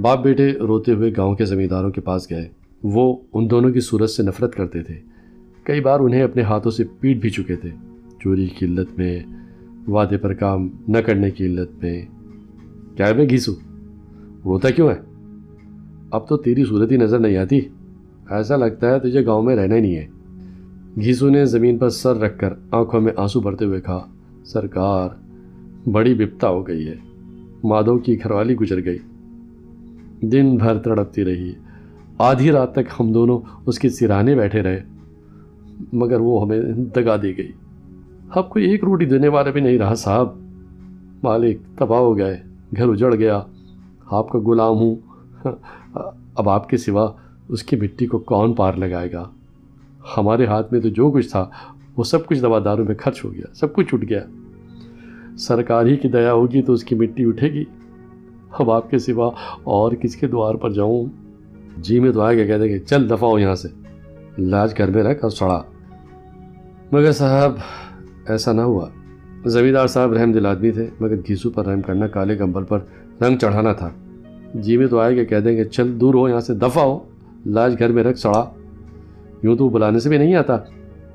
باپ 0.00 0.22
بیٹے 0.22 0.52
روتے 0.52 0.92
ہوئے 0.92 1.12
گاؤں 1.16 1.34
کے 1.34 1.44
زمینداروں 1.44 1.90
کے 1.90 2.00
پاس 2.00 2.30
گئے۔ 2.30 2.48
وہ 2.82 3.16
ان 3.32 3.50
دونوں 3.50 3.70
کی 3.70 3.80
صورت 3.80 4.10
سے 4.10 4.22
نفرت 4.22 4.54
کرتے 4.54 4.82
تھے۔ 4.82 4.94
کئی 5.62 5.80
بار 5.80 6.00
انہیں 6.00 6.22
اپنے 6.22 6.42
ہاتھوں 6.42 6.70
سے 6.70 6.84
پیٹ 7.00 7.16
بھی 7.16 7.30
چکے 7.30 7.56
تھے۔ 7.56 7.68
چوری 8.20 8.46
کی 8.46 8.66
قلت 8.66 8.98
میں، 8.98 9.20
وعدے 9.88 10.16
پر 10.16 10.34
کام 10.34 10.68
نہ 10.88 10.98
کرنے 10.98 11.30
کی 11.30 11.46
علت 11.46 11.84
میں۔ 11.84 12.02
کیا 12.96 13.08
ہے 13.08 13.14
میں 13.14 13.28
گھیسو؟ 13.28 13.52
روتا 14.44 14.70
کیوں 14.70 14.90
ہے؟ 14.90 15.00
اب 16.10 16.28
تو 16.28 16.36
تیری 16.36 16.64
صورت 16.64 16.92
ہی 16.92 16.96
نظر 16.96 17.18
نہیں 17.18 17.36
آتی۔ 17.36 17.60
ایسا 18.30 18.56
لگتا 18.56 18.90
ہے 18.90 19.00
تجھے 19.00 19.26
گاؤں 19.26 19.42
میں 19.42 19.56
رہنا 19.56 19.74
ہی 19.74 19.80
نہیں 19.80 19.96
ہے۔ 19.96 20.06
گھیسو 20.96 21.28
نے 21.28 21.44
زمین 21.44 21.78
پر 21.78 21.88
سر 21.88 22.16
رکھ 22.16 22.38
کر 22.38 22.52
آنکھوں 22.70 23.00
میں 23.00 23.12
آنسو 23.16 23.40
بھرتے 23.40 23.64
ہوئے 23.64 23.80
کہا، 23.80 24.06
سرکار، 24.44 25.08
بڑی 25.88 26.14
بپتا 26.14 26.48
ہو 26.48 26.66
گئی 26.66 26.86
ہے۔ 26.86 26.94
مادھو 27.64 27.98
کی 27.98 28.18
گھر 28.22 28.30
والی 28.30 28.54
گزر 28.54 28.84
گئی۔ 28.84 28.98
دن 30.22 30.56
بھر 30.56 30.78
تڑپتی 30.78 31.24
رہی۔ 31.24 31.52
آدھی 32.18 32.50
رات 32.50 32.72
تک 32.72 33.00
ہم 33.00 33.12
دونوں 33.12 33.40
اس 33.66 33.78
کے 33.78 33.88
سرانے 33.88 34.34
بیٹھے 34.34 34.62
رہے، 34.62 34.80
مگر 35.92 36.20
وہ 36.20 36.42
ہمیں 36.42 36.60
دگا 36.96 37.16
دی 37.22 37.38
گئی۔ 37.38 37.52
اب 38.30 38.48
کوئی 38.50 38.70
ایک 38.70 38.84
روٹی 38.84 39.04
دینے 39.04 39.28
والا 39.28 39.50
بھی 39.50 39.60
نہیں 39.60 39.78
رہا 39.78 39.94
صاحب۔ 39.94 40.28
مالک 41.22 41.78
تباہ 41.78 41.98
ہو 41.98 42.18
گئے، 42.18 42.40
گھر 42.76 42.88
اجڑ 42.88 43.14
گیا۔ 43.14 43.42
آپ 44.10 44.28
کا 44.28 44.38
غلام 44.38 44.76
ہوں۔ 44.76 44.94
اب 46.34 46.48
آپ 46.48 46.68
کے 46.68 46.76
سوا 46.76 47.12
اس 47.48 47.62
کی 47.62 47.76
مٹی 47.76 48.06
کو 48.06 48.18
کون 48.18 48.52
پار 48.52 48.72
لگائے 48.72 49.12
گا؟ 49.12 49.28
ہمارے 50.16 50.46
ہاتھ 50.46 50.72
میں 50.72 50.80
تو 50.80 50.88
جو 50.88 51.10
کچھ 51.10 51.30
تھا، 51.30 51.48
وہ 51.96 52.04
سب 52.04 52.26
کچھ 52.26 52.40
دوا 52.42 52.58
داروں 52.64 52.84
میں 52.84 52.94
خرچ 52.98 53.24
ہو 53.24 53.32
گیا، 53.32 53.54
سب 53.54 53.74
کچھ 53.74 53.88
چھٹ 53.88 54.10
گیا۔ 54.10 54.24
سرکار 55.38 55.86
ہی 55.86 55.96
کی 55.96 56.08
دیا 56.08 56.32
ہوگی 56.32 56.62
تو 56.62 56.72
اس 56.72 56.84
کی 56.84 56.94
مٹی 56.94 57.24
اٹھے 57.24 57.52
گی۔ 57.52 57.64
اب 58.58 58.70
آپ 58.70 58.90
کے 58.90 58.98
سوا 58.98 59.30
اور 59.64 59.92
کس 59.92 60.16
کے 60.16 60.26
دوار 60.26 60.54
پر 60.54 60.70
جاؤں۔ 60.70 61.06
جی 61.76 62.00
میں 62.00 62.12
تو 62.12 62.20
آئے 62.20 62.38
گا 62.38 62.44
کہہ 62.44 62.62
دیں 62.62 62.68
کہ 62.68 62.78
چل 62.78 63.10
دفاع 63.10 63.28
ہو 63.28 63.38
یہاں 63.38 63.54
سے۔ 63.54 63.68
لاج 64.38 64.72
گھر 64.78 64.90
میں 64.90 65.02
رکھ 65.02 65.18
اور 65.22 65.30
سڑا۔ 65.30 65.62
مگر 66.92 67.12
صاحب، 67.12 67.52
ایسا 68.28 68.52
نہ 68.52 68.60
ہوا۔ 68.60 68.88
زمیندار 69.46 69.86
صاحب 69.86 70.12
رحم 70.12 70.32
دل 70.32 70.46
آدمی 70.46 70.70
تھے، 70.70 70.86
مگر 71.00 71.16
گھیسو 71.16 71.50
پر 71.50 71.66
رحم 71.66 71.80
کرنا 71.80 72.06
کالے 72.06 72.36
کمبل 72.36 72.64
پر 72.64 72.78
رنگ 73.22 73.36
چڑھانا 73.36 73.72
تھا۔ 73.72 73.90
جی 74.54 74.76
میں 74.76 74.86
تو 74.86 74.98
آئے 74.98 75.14
کہ 75.14 75.24
کہہ 75.24 75.40
دیں 75.40 75.56
کہ 75.56 75.64
چل 75.64 76.00
دور 76.00 76.14
ہو، 76.14 76.28
یہاں 76.28 76.40
سے 76.40 76.54
دفع 76.54 76.80
ہو۔ 76.80 76.98
لاج 77.46 77.74
گھر 77.78 77.88
میں 77.88 78.04
رکھ، 78.04 78.18
سڑا۔ 78.18 78.44
یوں 79.42 79.56
تو 79.56 79.68
بلانے 79.68 79.98
سے 79.98 80.08
بھی 80.08 80.18
نہیں 80.18 80.34
آتا۔ 80.34 80.56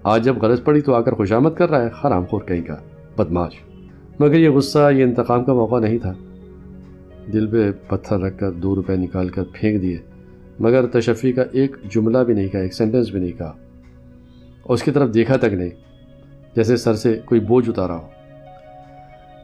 آج 0.04 0.26
جب 0.26 0.38
غرض 0.42 0.64
پڑی 0.64 0.82
تو 0.82 0.94
آ 0.94 1.02
کر 1.02 1.12
خوشامد 1.12 1.50
کر 1.58 1.70
رہا 1.70 1.84
ہے 1.84 1.90
خرام 1.90 2.24
خور 2.30 2.42
کہیں 2.42 2.62
کا۔ 2.62 2.76
بدماش 3.18 3.54
مگر 4.20 4.34
یہ 4.34 4.50
غصہ، 4.50 4.92
یہ 4.92 5.04
انتقام 5.04 5.46
کا 5.46 5.54
موقع 5.54 5.80
نہیں 5.80 5.98
تھا۔ 5.98 6.14
دل 7.34 7.48
پہ 7.48 7.72
پتھر 7.88 8.20
رکھ 8.20 8.38
کر 8.38 8.52
دو 8.52 8.76
روپے 8.76 8.96
نکال 8.96 9.30
کر 9.30 9.44
پھینک 9.54 9.82
دیے۔ 9.82 9.98
مگر 10.60 10.86
تشفی 10.86 11.32
کا 11.32 11.44
ایک 11.52 11.76
جملہ 11.96 12.18
بھی 12.18 12.34
نہیں 12.34 12.48
کہا، 12.48 12.60
ایک 12.60 12.74
سینٹنس 12.74 13.10
بھی 13.10 13.20
نہیں 13.20 13.38
کہا۔ 13.38 13.54
اس 14.66 14.84
کی 14.84 14.92
طرف 14.92 15.14
دیکھا 15.14 15.38
تک 15.38 15.54
نہیں، 15.54 15.70
جیسے 16.56 16.78
سر 16.78 16.94
سے 16.94 17.20
کوئی 17.26 17.42
بوجھ 17.42 17.70
اتارا 17.70 17.96
ہو۔ 17.96 18.08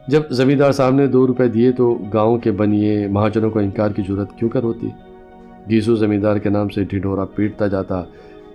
جب 0.08 0.22
زمیندار 0.30 0.72
صاحب 0.72 0.94
نے 0.94 1.06
دو 1.06 1.26
روپے 1.26 1.48
دیے 1.48 1.72
تو 1.72 1.98
گاؤں 2.14 2.38
کے 2.38 2.50
بنیے 2.50 3.08
مہاجنوں 3.08 3.50
کو 3.50 3.58
انکار 3.58 3.90
کی 3.90 4.02
ضرورت 4.08 4.30
کیوں 4.38 4.50
کر 4.50 4.62
ہوتی؟ 4.62 4.88
گیسو 5.70 5.96
زمیندار 5.96 6.36
کے 6.36 6.48
نام 6.48 6.68
سے 6.68 6.84
ڈھنڈورا 6.84 7.24
پیٹتا 7.24 7.66
جاتا، 7.66 8.02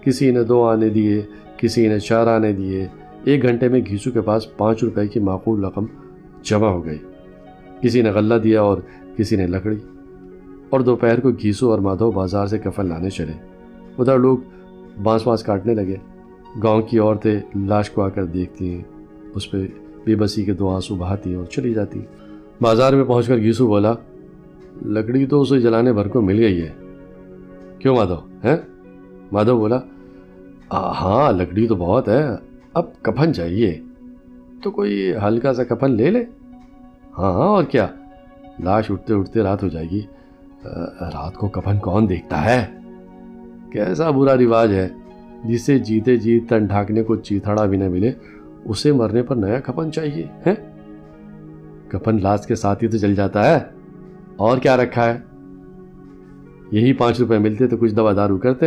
کسی 0.01 0.31
نے 0.31 0.43
دو 0.43 0.63
آنے 0.63 0.89
دیے، 0.89 1.21
کسی 1.57 1.88
نے 1.88 2.00
چار 2.00 2.27
آنے 2.27 2.53
دیے۔ 2.53 2.88
ایک 3.24 3.41
گھنٹے 3.41 3.67
میں 3.67 3.79
گھیسو 3.79 4.12
کے 4.12 4.21
پاس 4.21 4.57
پانچ 4.57 4.83
روپے 4.83 5.07
کی 5.07 5.19
معقول 5.19 5.65
رقم 5.65 5.86
جمع 6.43 6.67
ہو 6.67 6.86
گئی۔ 6.86 6.98
کسی 7.81 8.01
نے 8.01 8.09
غلہ 8.09 8.36
دیا 8.36 8.62
اور 8.62 8.77
کسی 9.19 9.35
نے 9.35 9.47
لکڑی 9.47 9.75
اور 10.69 10.79
دوپہر 10.79 11.19
کو 11.19 11.31
گھیسو 11.31 11.71
اور 11.71 11.79
مادھو 11.79 12.11
بازار 12.11 12.47
سے 12.47 12.57
کفن 12.57 12.85
لانے 12.85 13.09
چلے۔ 13.09 13.33
ادھر 13.97 14.19
لوگ 14.19 14.38
بانس 15.03 15.27
بانس 15.27 15.43
کاٹنے 15.43 15.73
لگے۔ 15.73 15.95
گاؤں 16.63 16.81
کی 16.81 16.99
عورتیں 16.99 17.39
لاش 17.55 17.89
کو 17.89 18.01
آ 18.01 18.09
کر 18.09 18.25
دیکھتی 18.25 18.73
ہیں۔ 18.73 18.83
اس 19.35 19.51
پہ 19.51 19.57
بے 20.05 20.15
بسی 20.15 20.45
کے 20.45 20.53
دو 20.53 20.69
آنسو 20.69 20.95
بہاتی 20.95 21.29
ہیں 21.29 21.38
اور 21.38 21.45
چلی 21.45 21.73
جاتی 21.73 22.01
بازار 22.61 22.93
میں 22.93 23.03
پہنچ 23.03 23.27
کر 23.27 23.38
گھیسو 23.38 23.67
بولا، 23.67 23.93
لکڑی 24.85 25.25
تو 25.25 25.41
اسے 25.41 25.59
جلانے 25.59 25.93
بھر 25.93 26.07
کو 26.07 26.21
مل 26.21 26.39
گئی 26.39 26.61
ہے۔ 26.61 26.69
کیوں 27.79 27.95
مادھو؟ 27.95 28.15
ہیں؟ 28.15 28.57
مادھو 29.31 29.57
بولا 29.57 29.79
ہاں 30.71 31.31
لکڑی 31.31 31.67
تو 31.67 31.75
بہت 31.75 32.09
ہے۔ 32.09 32.27
اب 32.73 33.01
کفن 33.01 33.33
چاہیے۔ 33.33 33.79
تو 34.63 34.71
کوئی 34.71 35.13
ہلکا 35.23 35.53
سا 35.53 35.63
کفن 35.63 35.91
لے 35.91 36.11
لے۔ 36.11 36.23
ہاں 37.17 37.33
ہاں 37.33 37.47
اور 37.47 37.63
کیا؟ 37.63 37.88
لاش 38.63 38.92
اٹھتے 38.92 39.13
اٹھتے 39.13 39.42
رات 39.42 39.63
ہو 39.63 39.68
جائے 39.68 39.89
گی۔ 39.89 40.01
رات 41.01 41.34
کو 41.34 41.48
کفن 41.48 41.78
کون 41.78 42.10
دیکھتا 42.10 42.46
ہے؟ 42.46 42.66
کیسا 43.72 44.10
برا 44.10 44.36
رواج 44.36 44.74
ہے۔ 44.74 44.89
جسے 45.46 45.80
جیتے 45.80 46.18
جیت 46.18 46.50
تن 46.50 46.66
ڈھاکنے 46.66 47.04
کو 47.04 47.16
چیتھڑا 47.16 47.66
بھی 47.66 47.78
نہ 47.78 47.89
ملے، 47.89 48.12
اسے 48.66 48.92
مرنے 48.92 49.24
پر 49.24 49.36
نیا 49.36 49.60
کپن 49.60 49.92
چاہیے 49.92 50.25
ہے 50.48 50.54
کپن 51.88 52.22
لاس 52.22 52.48
کے 52.48 52.56
ساتھ 52.56 52.84
ہی 52.84 52.89
تو 52.89 52.98
چل 52.98 53.16
جاتا 53.16 53.50
ہے۔ 53.50 53.60
اور 54.36 54.58
کیا 54.58 54.78
رکھا 54.78 55.13
ہے؟ 55.13 55.20
یہی 56.72 56.94
پانچ 56.94 57.20
روپے 57.20 57.38
ملتے 57.38 57.68
تو 57.68 57.78
کچھ 57.78 57.96
دوا 57.96 58.13
دارو 58.16 58.38
کرتے 58.38 58.66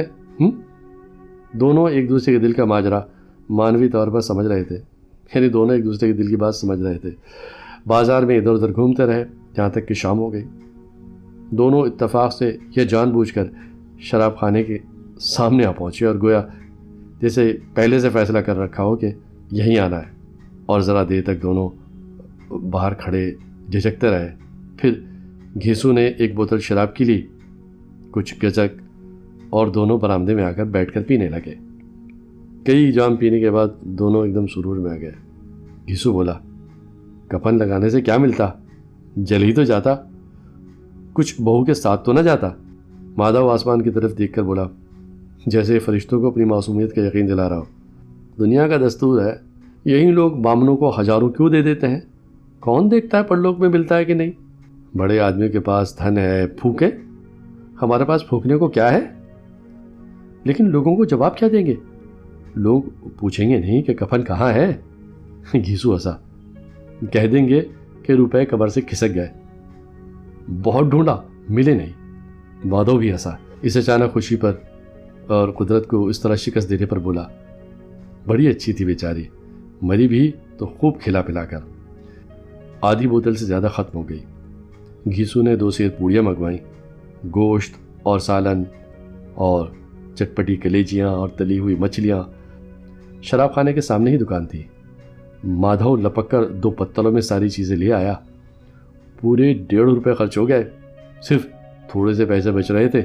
دونوں 1.53 1.89
ایک 1.89 2.09
دوسرے 2.09 2.33
کے 2.33 2.41
دل 2.41 2.53
کا 2.53 2.65
ماجرا، 2.65 3.01
مانوی 3.51 3.89
طور 3.89 4.09
پر 4.09 4.21
سمجھ 4.21 4.47
رہے 4.47 4.65
تھے۔ 4.65 4.77
یعنی 5.35 5.49
دونوں 5.49 5.75
ایک 5.75 5.85
دوسرے 5.85 6.13
کے 6.13 6.23
دل 6.23 6.27
کی 6.27 6.37
بات 6.37 6.55
سمجھ 6.55 6.83
رہے 6.83 6.99
تھے۔ 6.99 7.11
بازار 7.87 8.23
میں 8.23 8.39
ادھر 8.39 8.51
ادھر 8.51 8.75
گھومتے 8.75 9.07
رہے، 9.07 9.25
جہاں 9.57 9.69
تک 9.69 9.89
کہ 9.89 9.95
شام 9.95 10.19
ہو 10.19 10.33
گئی۔ 10.33 10.45
دونوں 11.51 11.81
اتفاق 11.81 12.33
سے 12.33 12.57
یہ 12.77 12.85
جان 12.85 13.11
بوجھ 13.11 13.35
کر 13.35 13.45
شراب 13.99 14.39
خانے 14.39 14.63
کے 14.63 14.79
سامنے 15.21 15.65
آ 15.65 15.73
پہنچے 15.73 16.07
اور 16.07 16.15
گویا 16.15 16.43
جیسے 17.21 17.57
پہلے 17.75 17.99
سے 17.99 18.11
فیصلہ 18.11 18.39
کر 18.39 18.57
رکھا 18.57 18.83
ہو 18.83 18.97
کہ 18.97 19.11
یہیں 19.53 19.79
آنا 19.79 19.99
ہے۔ 19.99 20.13
اور 20.67 20.81
ذرا 20.81 21.03
دیر 21.09 21.23
تک 21.23 21.43
دونوں 21.43 21.69
باہر 22.55 22.95
کھڑے 22.95 23.31
جھجکتے 23.71 24.11
رہے۔ 24.11 24.35
پھر 24.77 24.93
گھیسو 25.65 25.93
نے 25.93 26.07
ایک 26.07 26.35
بوتل 26.35 26.59
شراب 26.59 26.97
کی 26.97 27.05
لی، 27.05 27.23
کچھ 28.11 28.35
گزک 28.45 28.83
اور 29.51 29.67
دونوں 29.67 29.99
برآمدے 29.99 30.35
میں 30.35 30.45
آ 30.45 30.53
کر 30.53 30.65
بیٹھ 30.65 30.93
کر 30.93 31.03
پینے 31.03 31.29
لگے۔ 31.29 31.55
کئی 32.67 32.93
جام 32.93 33.17
پینے 33.17 33.41
کے 33.41 33.51
بعد 33.51 33.69
دونوں 33.81 34.27
ایک 34.27 34.35
دم 34.35 34.47
سرور 34.47 34.77
میں 34.77 34.91
آ 34.91 34.97
گئے۔ 34.97 35.13
گھیسو 35.87 36.13
بولا 36.13 36.35
کپن 37.33 37.59
لگانے 37.59 37.91
سے 37.91 38.01
کیا 38.01 38.17
ملتا؟ 38.17 38.49
جل 39.17 39.43
ہی 39.43 39.53
تو 39.53 39.63
جاتا۔ 39.63 39.95
کچھ 41.13 41.43
بہو 41.43 41.65
کے 41.65 41.75
ساتھ 41.75 42.05
تو 42.05 42.13
نہ 42.13 42.21
جاتا۔ 42.21 42.51
مادھو 43.17 43.49
آسمان 43.49 43.83
کی 43.83 43.91
طرف 43.91 44.19
دیکھ 44.19 44.33
کر 44.33 44.43
بولا، 44.43 44.65
جیسے 45.47 45.79
فرشتوں 45.79 46.21
کو 46.21 46.27
اپنی 46.27 46.45
معصومیت 46.45 46.95
کا 46.95 47.07
یقین 47.07 47.29
دلا 47.29 47.49
رہا 47.49 47.59
ہو۔ 47.59 47.65
دنیا 48.39 48.69
کا 48.69 48.77
دستور 48.87 49.23
ہے، 49.23 49.33
یہی 49.85 50.11
لوگ 50.11 50.33
بامنوں 50.33 50.77
کو 50.77 51.01
ہزاروں 51.01 51.31
کیوں 51.31 51.49
دے 51.49 51.63
دیتے 51.63 51.89
ہیں؟ 51.89 52.01
کون 52.61 52.91
دیکھتا 52.91 53.19
ہے 53.19 53.23
پرلوک 53.23 53.61
میں 53.61 53.69
ملتا 53.69 53.97
ہے 53.97 54.05
کہ 54.05 54.15
نہیں؟ 54.15 54.33
بڑے 54.97 55.19
آدمی 55.19 55.49
کے 55.49 55.61
پاس 55.61 55.99
دھن 55.99 56.19
ہے، 56.19 56.47
پھونکے۔ 56.47 56.87
ہمارے 57.83 58.05
پاس 58.05 58.29
پھونکنے 58.29 58.57
کو 58.57 58.69
کیا 58.69 58.95
ہے؟ 58.95 59.01
لیکن 60.45 60.71
لوگوں 60.71 60.97
کو 60.97 61.05
جواب 61.05 61.37
کیا 61.37 61.49
دیں 61.53 61.67
گے؟ 61.67 61.75
لوگ 62.55 62.83
پوچھیں 63.19 63.51
گے 63.51 63.59
نہیں 63.59 63.83
کہ 63.83 63.95
کفن 63.95 64.23
کہاں 64.23 64.53
ہے؟ 64.53 64.73
گھیسو 65.53 65.97
ہسا 65.97 66.11
کہہ 67.13 67.27
دیں 67.27 67.49
گے 67.49 67.61
کہ 68.03 68.13
روپے 68.13 68.45
قبر 68.45 68.69
سے 68.69 68.81
کھسک 68.81 69.15
گئے۔ 69.15 69.29
بہت 70.63 70.87
ڈھونڈا، 70.87 71.17
ملے 71.49 71.75
نہیں۔ 71.75 71.93
مادو 72.65 72.99
بھی 72.99 73.13
ہنسا۔ 73.13 73.31
اس 73.63 73.77
اچانک 73.77 74.13
خوشی 74.13 74.37
پر 74.37 74.53
اور 75.27 75.49
قدرت 75.49 75.89
کو 75.89 76.07
اس 76.07 76.21
طرح 76.21 76.35
شکست 76.35 76.71
دینے 76.71 76.87
پر 76.87 76.99
بولا، 76.99 77.25
بڑی 78.27 78.49
اچھی 78.49 78.73
تھی 78.73 78.85
بیچاری، 78.85 79.25
مری 79.83 80.09
بھی 80.09 80.33
تو 80.59 80.67
خوب 80.67 81.01
کھلا 81.01 81.23
پلا 81.23 81.45
کر۔ 81.45 81.59
آدھی 82.81 83.07
بوتل 83.07 83.35
سے 83.35 83.45
زیادہ 83.45 83.69
ختم 83.73 83.99
ہو 83.99 84.09
گئی۔ 84.09 84.21
گھیسو 85.17 85.43
نے 85.43 85.57
دو 85.57 85.71
سیر 85.71 85.89
پوڑیاں 85.99 86.23
منگوائیں، 86.23 86.59
گوشت 87.27 87.75
اور 88.03 88.19
سالن 88.19 88.63
اور 89.35 89.67
چٹپٹی 90.15 90.57
کلیجیاں 90.57 91.09
اور 91.09 91.29
تلی 91.29 91.59
ہوئی 91.59 91.75
مچھلیاں۔ 91.75 92.23
شراب 93.23 93.55
خانے 93.55 93.73
کے 93.73 93.81
سامنے 93.81 94.11
ہی 94.11 94.19
دکان 94.19 94.47
تھی۔ 94.47 94.63
مادھو 95.45 95.97
لپک 95.97 96.31
کر 96.31 96.45
دو 96.45 96.71
پتلوں 96.71 97.13
میں 97.13 97.21
ساری 97.21 97.49
چیزیں 97.49 97.77
لے 97.77 97.93
آیا۔ 97.93 98.15
پورے 99.21 99.53
ڈیڑھ 99.53 99.91
روپے 99.91 100.15
خرچ 100.15 100.39
ہو 100.39 100.49
گئے۔ 100.49 100.71
صرف 101.23 101.47
تھوڑے 101.89 102.15
سے 102.15 102.25
پیسے 102.25 102.51
بچ 102.51 102.71
رہے 102.71 102.89
تھے۔ 102.89 103.03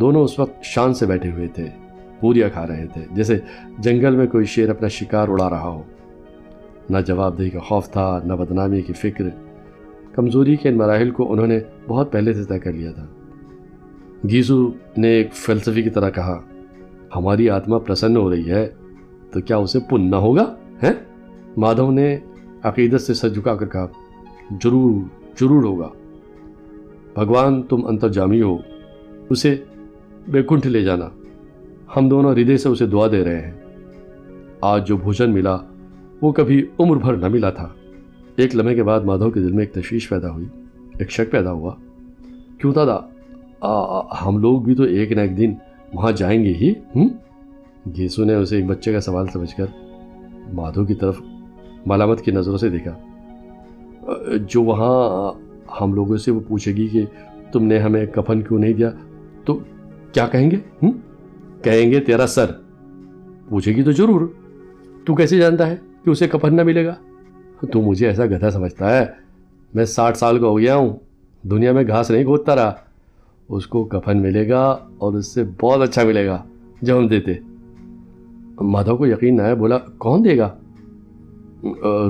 دونوں 0.00 0.24
اس 0.24 0.38
وقت 0.38 0.64
شان 0.64 0.94
سے 0.94 1.06
بیٹھے 1.06 1.30
ہوئے 1.30 1.48
تھے۔ 1.48 1.68
پوریا 2.20 2.48
کھا 2.48 2.66
رہے 2.66 2.86
تھے۔ 2.92 3.04
جیسے 3.10 3.38
جنگل 3.78 4.16
میں 4.16 4.26
کوئی 4.26 4.44
شیر 4.44 4.70
اپنا 4.70 4.88
شکار 4.88 5.28
اڑا 5.28 5.50
رہا 5.50 5.68
ہو۔ 5.68 5.82
نہ 6.90 6.98
جواب 7.06 7.38
دہی 7.38 7.50
کا 7.50 7.60
خوف 7.60 7.90
تھا، 7.90 8.20
نہ 8.24 8.32
بدنامی 8.32 8.82
کی 8.82 8.92
فکر۔ 8.92 9.24
کمزوری 10.12 10.56
کے 10.56 10.68
ان 10.68 10.76
مراحل 10.76 11.10
کو 11.10 11.32
انہوں 11.32 11.46
نے 11.46 11.60
بہت 11.88 12.12
پہلے 12.12 12.32
سے 12.32 12.44
طے 12.44 12.58
کر 12.58 12.72
لیا 12.72 12.92
تھا۔ 12.92 13.06
گیزو 14.30 14.70
نے 14.96 15.08
ایک 15.08 15.32
فلسفی 15.32 15.82
کی 15.82 15.90
طرح 15.90 16.10
کہا، 16.10 16.40
ہماری 17.16 17.50
آتما 17.50 17.78
پرسن 17.78 18.16
ہو 18.16 18.30
رہی 18.30 18.50
ہے، 18.50 18.68
تو 19.32 19.40
کیا 19.40 19.56
اسے 19.56 19.78
پن 19.90 20.10
نہ 20.10 20.16
ہوگا؟ 20.16 20.54
ہے 20.82 20.92
مادھو 21.56 21.90
نے 21.90 22.18
عقیدت 22.62 23.00
سے 23.00 23.14
سر 23.14 23.28
جھکا 23.28 23.56
کر 23.56 23.66
کہا 23.66 23.86
ضرور 24.64 25.00
ضرور 25.40 25.64
ہوگا۔ 25.64 25.88
بھگوان، 27.14 27.62
تم 27.62 27.86
انتر 27.86 28.08
جامی 28.08 28.42
ہو۔ 28.42 28.58
اسے 29.30 29.56
بے 30.28 30.42
کنٹھ 30.42 30.66
لے 30.66 30.82
جانا۔ 30.82 31.08
ہم 31.96 32.08
دونوں 32.08 32.32
ہردے 32.32 32.56
سے 32.56 32.68
اسے 32.68 32.86
دعا 32.86 33.06
دے 33.06 33.24
رہے 33.24 33.40
ہیں۔ 33.40 33.52
آج 34.60 34.88
جو 34.88 34.96
بھوجن 34.96 35.30
ملا، 35.30 35.56
وہ 36.22 36.32
کبھی 36.32 36.66
عمر 36.78 36.96
بھر 36.96 37.16
نہ 37.16 37.28
ملا 37.28 37.50
تھا۔ 37.50 37.68
ایک 38.36 38.56
لمحے 38.56 38.74
کے 38.74 38.82
بعد 38.82 39.00
مادھو 39.00 39.30
کے 39.30 39.40
دل 39.40 39.52
میں 39.52 39.64
ایک 39.64 39.72
تشویش 39.74 40.08
پیدا 40.08 40.30
ہوئی۔ 40.30 40.46
ایک 40.98 41.10
شک 41.10 41.30
پیدا 41.30 41.52
ہوا۔ 41.52 41.74
کیوں 42.58 42.72
دادا؟ 42.72 42.98
ہم 44.26 44.38
لوگ 44.38 44.62
بھی 44.62 44.74
تو 44.74 44.82
ایک 44.82 45.12
نہ 45.12 45.20
ایک 45.20 45.38
دن 45.38 45.54
وہاں 45.94 46.12
جائیں 46.12 46.44
گے 46.44 46.52
ہی 46.52 46.74
گیسو 47.96 48.24
نے 48.24 48.34
اسے 48.34 48.56
ایک 48.56 48.66
بچے 48.66 48.92
کا 48.92 49.00
سوال 49.00 49.26
سمجھ 49.32 49.56
کر 49.56 49.66
مادھو 50.52 50.84
کی 50.84 50.94
طرف 50.94 51.20
ملامت 51.86 52.20
کی 52.20 52.30
نظروں 52.30 52.58
سے 52.58 52.70
دیکھا۔ 52.70 52.98
جو 54.48 54.62
وہاں 54.62 55.32
ہم 55.80 55.94
لوگوں 55.94 56.16
سے 56.16 56.30
وہ 56.30 56.40
پوچھے 56.48 56.72
گی 56.72 56.88
کہ 56.88 57.04
تم 57.52 57.64
نے 57.64 57.78
ہمیں 57.78 58.06
کفن 58.06 58.42
کیوں 58.42 58.58
نہیں 58.58 58.72
دیا، 58.72 58.90
تو 59.44 59.58
کیا 60.12 60.26
کہیں 60.26 60.50
گے؟ 60.50 60.86
کہیں 61.62 61.90
گے 61.90 62.00
تیرا 62.00 62.26
سر۔ 62.26 62.46
پوچھے 63.48 63.76
گی 63.76 63.82
تو 63.82 63.92
ضرور۔ 63.92 64.20
تو 65.04 65.14
کیسے 65.14 65.38
جانتا 65.38 65.66
ہے 65.66 65.76
کہ 66.04 66.10
اسے 66.10 66.28
کفن 66.28 66.56
نہ 66.56 66.62
ملے 66.62 66.86
گا؟ 66.86 66.94
تو 67.72 67.82
مجھے 67.82 68.06
ایسا 68.06 68.26
گدھا 68.26 68.50
سمجھتا 68.50 68.98
ہے۔ 68.98 69.06
میں 69.74 69.84
ساٹھ 69.84 70.16
سال 70.16 70.38
کا 70.38 70.46
ہو 70.46 70.58
گیا 70.58 70.76
ہوں۔ 70.76 70.96
دنیا 71.42 71.72
میں 71.72 71.84
گھاس 71.86 72.10
نہیں 72.10 72.24
کھودتا 72.24 72.56
رہا۔ 72.56 72.74
اس 73.48 73.66
کو 73.66 73.84
کفن 73.84 74.22
ملے 74.22 74.48
گا 74.48 74.78
اور 74.98 75.12
اس 75.12 75.26
سے 75.26 75.44
بہت 75.60 75.82
اچھا 75.82 76.02
ملے 76.02 76.26
گا۔ 76.26 76.42
جب 76.82 76.98
ہم 76.98 77.06
دیتے۔ 77.08 77.32
مادھو 78.60 78.96
کو 78.96 79.06
یقین 79.06 79.36
نہ 79.36 79.42
ہے 79.42 79.54
بولا، 79.54 79.78
کون 79.78 80.24
دے 80.24 80.38
گا؟ 80.38 80.56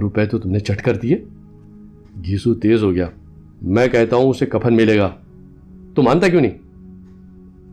روپے 0.01 0.27
تو 0.27 0.39
تم 0.39 0.51
نے 0.51 0.59
چٹ 0.59 0.83
کر 0.83 0.97
دیے۔ 0.97 1.25
گھیسو 2.25 2.55
تیز 2.55 2.83
ہو 2.83 2.95
گیا۔ 2.95 3.07
میں 3.63 3.89
کہتا 3.89 4.17
ہوں، 4.17 4.25
اسے 4.25 4.47
کفن 4.47 4.75
ملے 4.75 4.99
گا۔ 4.99 5.11
تو 5.95 6.03
مانتا 6.03 6.29
کیوں 6.29 6.41
نہیں؟ 6.41 6.59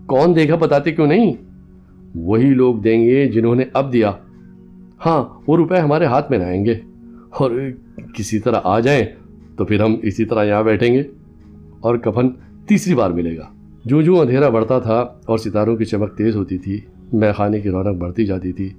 کون 0.06 0.36
دے 0.36 0.50
گا 0.50 0.56
بتاتے 0.56 0.92
کیوں 0.92 1.08
نہیں؟ 1.08 1.34
وہی 2.16 2.54
لوگ 2.54 2.76
دیں 2.76 3.06
گے 3.06 3.28
جنہوں 3.28 3.56
نے 3.56 3.64
اب 3.74 3.94
دیا۔ 3.94 4.12
ہاں 5.06 5.24
وہ 5.48 5.58
روپے 5.58 5.78
ہمارے 5.78 6.06
ہاتھ 6.06 6.32
میں 6.32 6.40
نہ 6.40 6.44
آئیں 6.44 6.66
گے۔ 6.66 6.76
اور 7.30 7.52
کسی 8.14 8.40
طرح 8.40 8.60
آ 8.64 8.80
جائیں 8.80 9.04
تو 9.58 9.66
پھر 9.66 9.82
ہم 9.82 9.96
اسی 10.02 10.26
طرح 10.26 10.44
یہاں 10.44 10.64
بیٹھیں 10.64 10.94
گے۔ 10.94 11.04
اور 11.80 11.98
کفن 11.98 12.30
تیسری 12.66 12.96
بار 12.96 13.10
ملے 13.10 13.38
گا۔ 13.38 13.50
جو 13.86 14.02
جو 14.02 14.22
اندھیرا 14.22 14.50
بڑھتا 14.50 14.80
تھا 14.80 15.00
اور 15.26 15.38
ستاروں 15.38 15.76
کی 15.76 15.86
چمک 15.86 16.18
تیز 16.18 16.36
ہوتی 16.36 16.58
تھی۔ 16.58 16.82
میں 17.14 17.34
خانے 17.34 17.62
کی 17.62 17.70
رونق 17.70 17.98
بڑھتی 17.98 18.26
جاتی 18.26 18.52
تھی۔ 18.52 18.70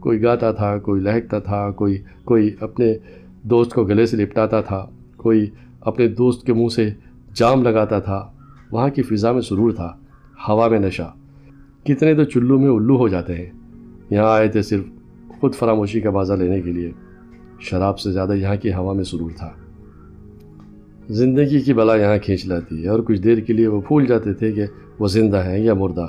کوئی 0.00 0.22
گاتا 0.22 0.52
تھا، 0.52 0.78
کوئی 0.78 1.00
لہکتا 1.00 1.38
تھا، 1.38 1.70
کوئی 1.70 1.98
کوئی 2.24 2.56
اپنے 2.60 2.94
دوست 3.42 3.72
کو 3.72 3.84
گلے 3.84 4.06
سے 4.06 4.16
لپٹاتا 4.16 4.60
تھا، 4.60 4.86
کوئی 5.16 5.46
اپنے 5.80 6.08
دوست 6.08 6.46
کے 6.46 6.52
منہ 6.52 6.68
سے 6.68 6.90
جام 7.34 7.62
لگاتا 7.62 7.98
تھا۔ 7.98 8.32
وہاں 8.70 8.88
کی 8.88 9.02
فضا 9.02 9.32
میں 9.32 9.40
سرور 9.40 9.72
تھا، 9.72 9.96
ہوا 10.48 10.68
میں 10.68 10.78
نشہ۔ 10.78 11.12
کتنے 11.84 12.14
تو 12.14 12.24
چلو 12.24 12.58
میں 12.58 12.70
الو 12.70 12.96
ہو 12.96 13.08
جاتے 13.08 13.34
ہیں۔ 13.34 13.50
یہاں 14.10 14.32
آئے 14.32 14.48
تھے 14.48 14.62
صرف 14.62 14.84
خود 15.40 15.54
فراموشی 15.54 16.00
کا 16.00 16.10
بازا 16.10 16.34
لینے 16.34 16.62
کے 16.62 16.72
لیے۔ 16.72 16.90
شراب 17.60 17.98
سے 17.98 18.12
زیادہ 18.12 18.34
یہاں 18.34 18.56
کی 18.56 18.74
ہوا 18.74 18.92
میں 18.92 19.04
سرور 19.04 19.30
تھا۔ 19.36 19.50
زندگی 21.08 21.60
کی 21.60 21.74
بلا 21.74 21.96
یہاں 21.96 22.18
کھینچ 22.18 22.46
لاتی 22.46 22.82
ہے 22.82 22.88
اور 22.88 23.00
کچھ 23.00 23.20
دیر 23.20 23.38
کے 23.38 23.52
لیے 23.52 23.66
وہ 23.66 23.80
بھول 23.80 24.06
جاتے 24.06 24.32
تھے 24.32 24.52
کہ 24.52 24.64
وہ 24.98 25.08
زندہ 25.08 25.44
ہیں 25.44 25.58
یا 25.58 25.74
مردہ۔ 25.74 26.06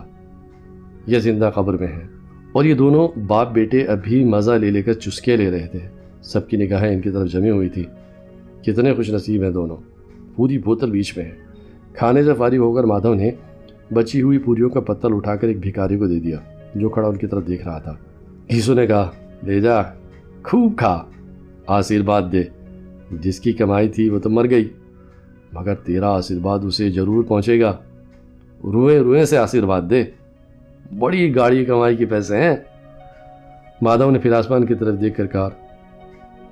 یا 1.07 1.19
زندہ 1.19 1.51
قبر 1.55 1.77
میں 1.77 1.87
ہیں 1.87 2.07
اور 2.51 2.65
یہ 2.65 2.73
دونوں 2.73 3.19
باپ 3.27 3.53
بیٹے 3.53 3.83
ابھی 3.83 4.25
مزہ 4.25 4.51
لے 4.51 4.71
لے 4.71 4.81
کر 4.81 4.93
چسکے 4.93 5.35
لے 5.35 5.51
رہے 5.51 5.67
تھے۔ 5.67 5.79
سب 6.21 6.49
کی 6.49 6.57
نگاہیں 6.57 6.95
ان 6.95 7.01
کی 7.01 7.09
طرف 7.09 7.31
جمی 7.31 7.49
ہوئی 7.49 7.69
تھی 7.69 7.83
کتنے 8.61 8.93
خوش 8.93 9.09
نصیب 9.09 9.43
ہیں 9.43 9.49
دونوں۔ 9.49 9.77
پوری 10.35 10.57
بوتل 10.57 10.91
بیچ 10.91 11.17
میں 11.17 11.25
ہے۔ 11.25 11.31
کھانے 11.93 12.23
سے 12.23 12.33
فارغ 12.33 12.57
ہو 12.57 12.75
کر 12.75 12.83
مادھو 12.83 13.13
نے 13.13 13.31
بچی 13.93 14.21
ہوئی 14.21 14.37
پوریوں 14.37 14.69
کا 14.69 14.79
پتل 14.79 15.13
اٹھا 15.13 15.35
کر 15.35 15.47
ایک 15.47 15.59
بھکاری 15.59 15.97
کو 15.97 16.07
دے 16.07 16.19
دیا، 16.19 16.37
جو 16.75 16.89
کھڑا 16.89 17.07
ان 17.07 17.15
کی 17.15 17.27
طرف 17.27 17.47
دیکھ 17.47 17.67
رہا 17.67 17.79
تھا۔ 17.79 17.93
گھیسو 18.49 18.73
نے 18.73 18.87
کہا، 18.87 19.11
لے 19.43 19.61
جا، 19.61 19.81
خوب 20.43 20.77
کھا، 20.77 21.03
آشیرواد 21.67 22.21
دے۔ 22.31 22.43
جس 23.11 23.39
کی 23.39 23.53
کمائی 23.53 23.87
تھی 23.87 24.09
وہ 24.09 24.19
تو 24.19 24.29
مر 24.29 24.49
گئی، 24.49 24.69
مگر 25.53 25.75
تیرا 25.75 26.09
آشیرواد 26.09 26.59
اسے 26.63 26.89
ضرور 26.89 27.23
پہنچے 27.23 27.61
گا۔ 27.61 27.77
روئے 28.63 28.99
روئے 28.99 29.25
سے 29.25 29.37
آشیرواد 29.37 29.81
دے۔ 29.89 30.03
بڑی 30.99 31.35
گاڑی 31.35 31.65
کمائی 31.65 31.97
کے 31.97 32.05
پیسے 32.05 32.37
ہیں۔ 32.37 32.55
مادھو 33.81 34.11
نے 34.11 34.19
پھر 34.19 34.33
آسمان 34.33 34.65
کی 34.65 34.75
طرف 34.75 35.01
دیکھ 35.01 35.17
کر 35.17 35.27
کہا، 35.27 35.49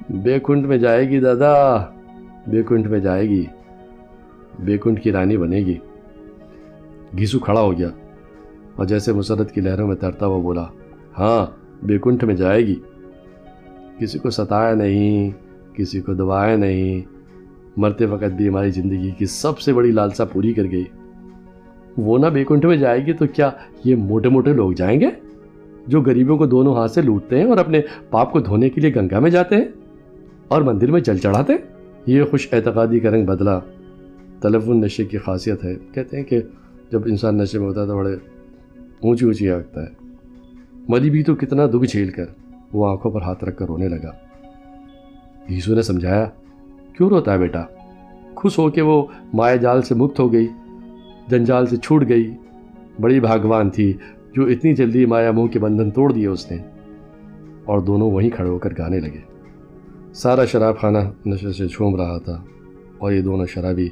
بے 0.09 0.39
کنٹ 0.43 0.65
میں 0.65 0.77
جائے 0.77 1.09
گی 1.09 1.19
دادا، 1.19 1.77
بے 2.47 2.63
کنٹ 2.63 2.87
میں 2.87 2.99
جائے 2.99 3.29
گی، 3.29 3.45
بے 4.59 4.77
کنٹ 4.77 5.03
کی 5.03 5.11
رانی 5.11 5.37
بنے 5.37 5.57
گی۔ 5.57 5.77
گھیسو 7.17 7.39
کھڑا 7.39 7.61
ہو 7.61 7.77
گیا 7.77 7.89
اور 8.75 8.85
جیسے 8.85 9.13
مسرت 9.13 9.51
کی 9.51 9.61
لہروں 9.61 9.87
میں 9.87 9.95
ترتا 9.95 10.27
وہ 10.27 10.41
بولا 10.41 10.65
ہاں 11.17 11.45
بے 11.85 11.97
کنٹ 11.97 12.23
میں 12.23 12.35
جائے 12.35 12.67
گی۔ 12.67 12.75
کسی 13.99 14.19
کو 14.19 14.29
ستایا 14.29 14.75
نہیں، 14.75 15.29
کسی 15.75 16.01
کو 16.01 16.13
دبایا 16.13 16.55
نہیں۔ 16.55 17.01
مرتے 17.77 18.05
وقت 18.05 18.33
بھی 18.37 18.47
ہماری 18.47 18.71
زندگی 18.71 19.11
کی 19.11 19.25
سب 19.25 19.59
سے 19.59 19.73
بڑی 19.73 19.91
لالسا 19.91 20.25
پوری 20.25 20.53
کر 20.53 20.63
گئی۔ 20.63 20.83
وہ 21.97 22.17
نہ 22.17 22.25
بیکنٹھ 22.25 22.65
میں 22.65 22.77
جائے 22.77 23.05
گی 23.05 23.13
تو 23.13 23.25
کیا 23.33 23.49
یہ 23.83 23.95
موٹے 23.95 24.29
موٹے 24.29 24.53
لوگ 24.53 24.71
جائیں 24.71 24.99
گے 24.99 25.07
جو 25.87 26.01
غریبوں 26.01 26.37
کو 26.37 26.45
دونوں 26.45 26.75
ہاتھ 26.75 26.91
سے 26.91 27.01
لوٹتے 27.01 27.37
ہیں 27.37 27.45
اور 27.45 27.57
اپنے 27.57 27.81
پاپ 28.09 28.31
کو 28.31 28.39
دھونے 28.39 28.69
کے 28.69 28.81
لیے 28.81 28.95
گنگا 28.95 29.19
میں 29.19 29.29
جاتے 29.29 29.55
ہیں 29.55 29.65
اور 30.47 30.61
مندر 30.61 30.91
میں 30.91 31.01
جل 31.01 31.17
چڑھاتے 31.17 31.53
ہیں؟ 31.53 31.59
یہ 32.05 32.23
خوش 32.23 32.53
اعتقادی 32.53 32.99
کا 32.99 33.09
رنگ 33.09 33.25
بدلا۔ 33.25 33.59
تلفن 34.41 34.81
نشے 34.81 35.05
کی 35.05 35.17
خاصیت 35.17 35.63
ہے۔ 35.63 35.75
کہتے 35.91 36.17
ہیں 36.17 36.23
کہ 36.23 36.41
جب 36.91 37.01
انسان 37.05 37.37
نشے 37.37 37.59
میں 37.59 37.67
ہوتا 37.67 37.81
ہے 37.81 37.87
تو 37.87 37.97
بڑے 37.97 38.13
اونچی 38.99 39.25
اونچی 39.25 39.49
آگتا 39.49 39.81
ہے۔ 39.81 39.87
مری 40.87 41.09
بھی 41.09 41.23
تو 41.23 41.35
کتنا 41.35 41.65
دکھ 41.65 41.85
جھیل 41.85 42.09
کر 42.09 42.25
وہ 42.73 42.87
آنکھوں 42.87 43.11
پر 43.11 43.21
ہاتھ 43.21 43.43
رکھ 43.43 43.57
کر 43.57 43.65
رونے 43.65 43.87
لگا۔ 43.87 44.11
یسو 45.51 45.75
نے 45.75 45.81
سمجھایا، 45.81 46.25
کیوں 46.97 47.09
روتا 47.09 47.33
ہے 47.33 47.37
بیٹا؟ 47.37 47.63
خوش 48.35 48.59
ہو 48.59 48.69
کے 48.69 48.81
وہ 48.81 49.05
مایا 49.33 49.55
جال 49.55 49.81
سے 49.81 49.95
مکت 49.95 50.19
ہو 50.19 50.33
گئی۔ 50.33 50.47
جنجال 51.27 51.65
سے 51.65 51.77
چھوٹ 51.77 52.09
گئی 52.09 52.31
بڑی 53.01 53.19
بھاگوان 53.19 53.69
تھی 53.69 53.93
جو 54.33 54.45
اتنی 54.45 54.75
جلدی 54.75 55.05
مایا 55.05 55.31
منہ 55.31 55.47
کے 55.47 55.59
بندھن 55.59 55.91
توڑ 55.91 56.11
دیے 56.11 56.27
اس 56.27 56.51
نے 56.51 56.57
اور 57.65 57.79
دونوں 57.79 58.11
وہیں 58.11 58.29
کھڑے 58.29 58.49
ہو 58.49 58.59
کر 58.59 58.73
گانے 58.77 58.99
لگے۔ 58.99 59.19
سارا 60.13 60.45
شراب 60.45 60.79
خانہ 60.79 60.97
نشے 61.25 61.53
سے 61.53 61.67
جھوم 61.67 61.95
رہا 61.95 62.17
تھا 62.17 62.43
اور 62.97 63.11
یہ 63.11 63.21
دونوں 63.21 63.45
شرابی 63.45 63.89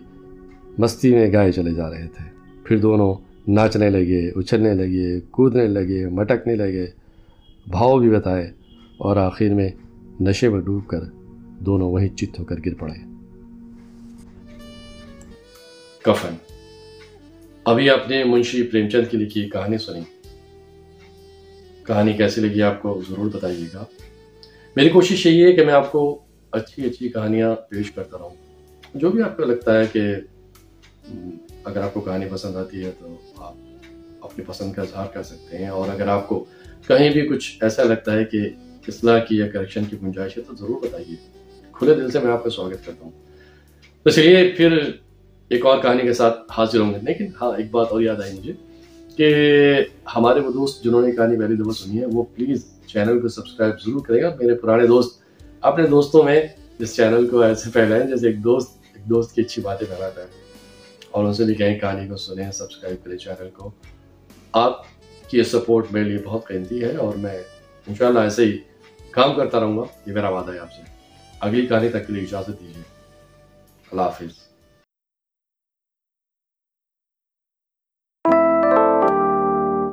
مستی 0.77 1.15
میں 1.15 1.33
گائے 1.33 1.51
چلے 1.51 1.73
جا 1.73 1.89
رہے 1.89 2.07
تھے۔ 2.07 2.29
پھر 2.63 2.77
دونوں 2.77 3.15
ناچنے 3.47 3.89
لگے، 3.89 4.29
اچھلنے 4.35 4.73
لگے، 4.73 5.19
کودنے 5.31 5.67
لگے، 5.67 6.09
مٹکنے 6.09 6.55
لگے۔ 6.55 6.85
بھاؤ 7.71 7.99
بھی 7.99 8.09
بتائے 8.09 8.51
اور 8.97 9.17
آخر 9.17 9.49
میں 9.49 9.69
نشے 10.21 10.49
میں 10.49 10.61
ڈوب 10.61 10.87
کر 10.87 11.01
دونوں 11.59 11.91
وہیں 11.91 12.07
چت 12.07 12.39
ہو 12.39 12.45
کر 12.45 12.55
گر 12.65 12.73
پڑے۔ 12.73 12.99
کفن۔ 16.03 16.52
ابھی 17.65 17.89
آپ 17.89 18.09
نے 18.09 18.23
منشی 18.23 18.63
پریم 18.63 18.89
چند 18.89 19.11
کی 19.11 19.17
لکھی 19.17 19.49
کہانی 19.49 19.77
سنی۔ 19.77 19.99
کہانی 21.87 22.13
کیسی 22.13 22.41
لگی 22.41 22.61
آپ 22.61 22.81
کو 22.81 23.01
ضرور 23.09 23.29
بتائیے 23.33 23.65
گا۔ 23.73 23.85
میری 24.75 24.89
کوشش 24.89 25.25
یہی 25.25 25.45
ہے 25.45 25.53
کہ 25.53 25.65
میں 25.65 25.73
آپ 25.73 25.91
کو 25.91 26.19
اچھی 26.51 26.85
اچھی 26.85 27.09
کہانیاں 27.09 27.55
پیش 27.55 27.91
کرتا 27.91 28.17
رہوں۔ 28.17 28.29
جو 28.93 29.11
بھی 29.11 29.23
آپ 29.23 29.37
کو 29.37 29.43
لگتا 29.43 29.79
ہے 29.79 29.85
کہ 29.93 30.01
اگر 31.63 31.81
آپ 31.81 31.93
کو 31.93 32.01
کہانی 32.01 32.25
پسند 32.31 32.55
آتی 32.55 32.85
ہے 32.85 32.91
تو 32.99 33.17
آپ 33.37 33.53
اپنی 34.21 34.45
پسند 34.45 34.73
کا 34.73 34.81
اظہار 34.81 35.05
کر 35.05 35.23
سکتے 35.23 35.57
ہیں۔ 35.57 35.67
اور 35.67 35.89
اگر 35.89 36.07
آپ 36.07 36.27
کو 36.27 36.45
کہیں 36.87 37.13
بھی 37.13 37.21
کچھ 37.21 37.57
ایسا 37.61 37.83
لگتا 37.83 38.13
ہے 38.13 38.25
کہ 38.25 38.37
اصلاح 38.87 39.19
کی 39.19 39.37
یا 39.37 39.47
کریکشن 39.47 39.85
کی 39.85 39.97
گنجائش 40.01 40.37
ہے 40.37 40.43
تو 40.43 40.55
ضرور 40.55 40.81
بتائیے۔ 40.81 41.15
کھلے 41.71 41.95
دل 41.95 42.11
سے 42.11 42.19
میں 42.19 42.33
آپ 42.33 42.43
کا 42.43 42.49
سواگت 42.49 42.85
کرتا 42.85 43.05
ہوں۔ 43.05 43.11
تو 44.03 44.09
چلیے 44.09 44.53
پھر 44.57 44.91
ایک 45.53 45.65
اور 45.65 45.77
کہانی 45.77 46.01
کے 46.01 46.13
ساتھ 46.13 46.39
حاضر 46.57 46.79
ہوں 46.79 46.93
گے۔ 46.93 46.99
لیکن 47.01 47.25
ہاں 47.41 47.51
ایک 47.57 47.71
بات 47.71 47.87
اور 47.89 48.01
یاد 48.01 48.15
آئی 48.23 48.33
مجھے 48.33 48.53
کہ 49.17 49.63
ہمارے 50.15 50.39
وہ 50.39 50.51
دوست 50.51 50.83
جنہوں 50.83 51.01
نے 51.01 51.11
کہانی 51.11 51.39
پہلی 51.39 51.55
دفعہ 51.55 51.71
سنی 51.71 52.01
ہے، 52.01 52.05
وہ 52.05 52.23
پلیز 52.23 52.67
چینل 52.85 53.19
کو 53.19 53.27
سبسکرائب 53.27 53.81
ضرور 53.85 54.01
کرے 54.01 54.21
گا۔ 54.21 54.35
میرے 54.39 54.55
پرانے 54.55 54.87
دوست، 54.87 55.21
اپنے 55.61 55.87
دوستوں 55.87 56.23
میں 56.23 56.47
اس 56.79 56.95
چینل 56.95 57.27
کو 57.27 57.41
ایسے 57.41 57.69
پھیلائیں 57.69 58.03
جیسے 58.03 58.27
ایک 58.27 58.43
دوست 58.43 58.77
ایک 58.93 59.09
دوست 59.09 59.35
کی 59.35 59.41
اچھی 59.41 59.61
باتیں 59.61 59.87
پھیلاتا 59.87 60.21
ہے۔ 60.21 60.27
اور 61.11 61.25
ان 61.25 61.33
سے 61.33 61.43
بھی 61.43 61.55
کہیں 61.55 61.79
کہانی 61.79 62.07
کو 62.07 62.15
سنیں، 62.15 62.51
سبسکرائب 62.51 63.05
کریں 63.05 63.17
چینل 63.17 63.49
کو۔ 63.49 63.71
آپ 64.53 64.81
کی 65.29 65.43
سپورٹ 65.43 65.85
میرے 65.91 66.05
لیے 66.05 66.17
بہت 66.25 66.47
قیمتی 66.47 66.81
ہے 66.81 66.97
اور 66.97 67.13
میں 67.13 67.43
انشاءاللہ 67.87 68.19
ایسے 68.19 68.45
ہی 68.45 68.57
کام 69.11 69.33
کرتا 69.33 69.59
رہوں 69.59 69.77
گا۔ 69.77 69.83
یہ 70.05 70.13
میرا 70.13 70.29
وعدہ 70.29 70.53
ہے 70.53 70.59
آپ 70.59 70.71
سے۔ 70.71 70.81
اگلی 71.39 71.67
کہانی 71.67 71.89
تک 71.89 72.07
کے 72.07 72.13
لیے 72.13 72.23
اجازت 72.23 72.47
دیجیے۔ 72.47 72.83
اللہ 73.91 74.01
حافظ۔ 74.01 74.42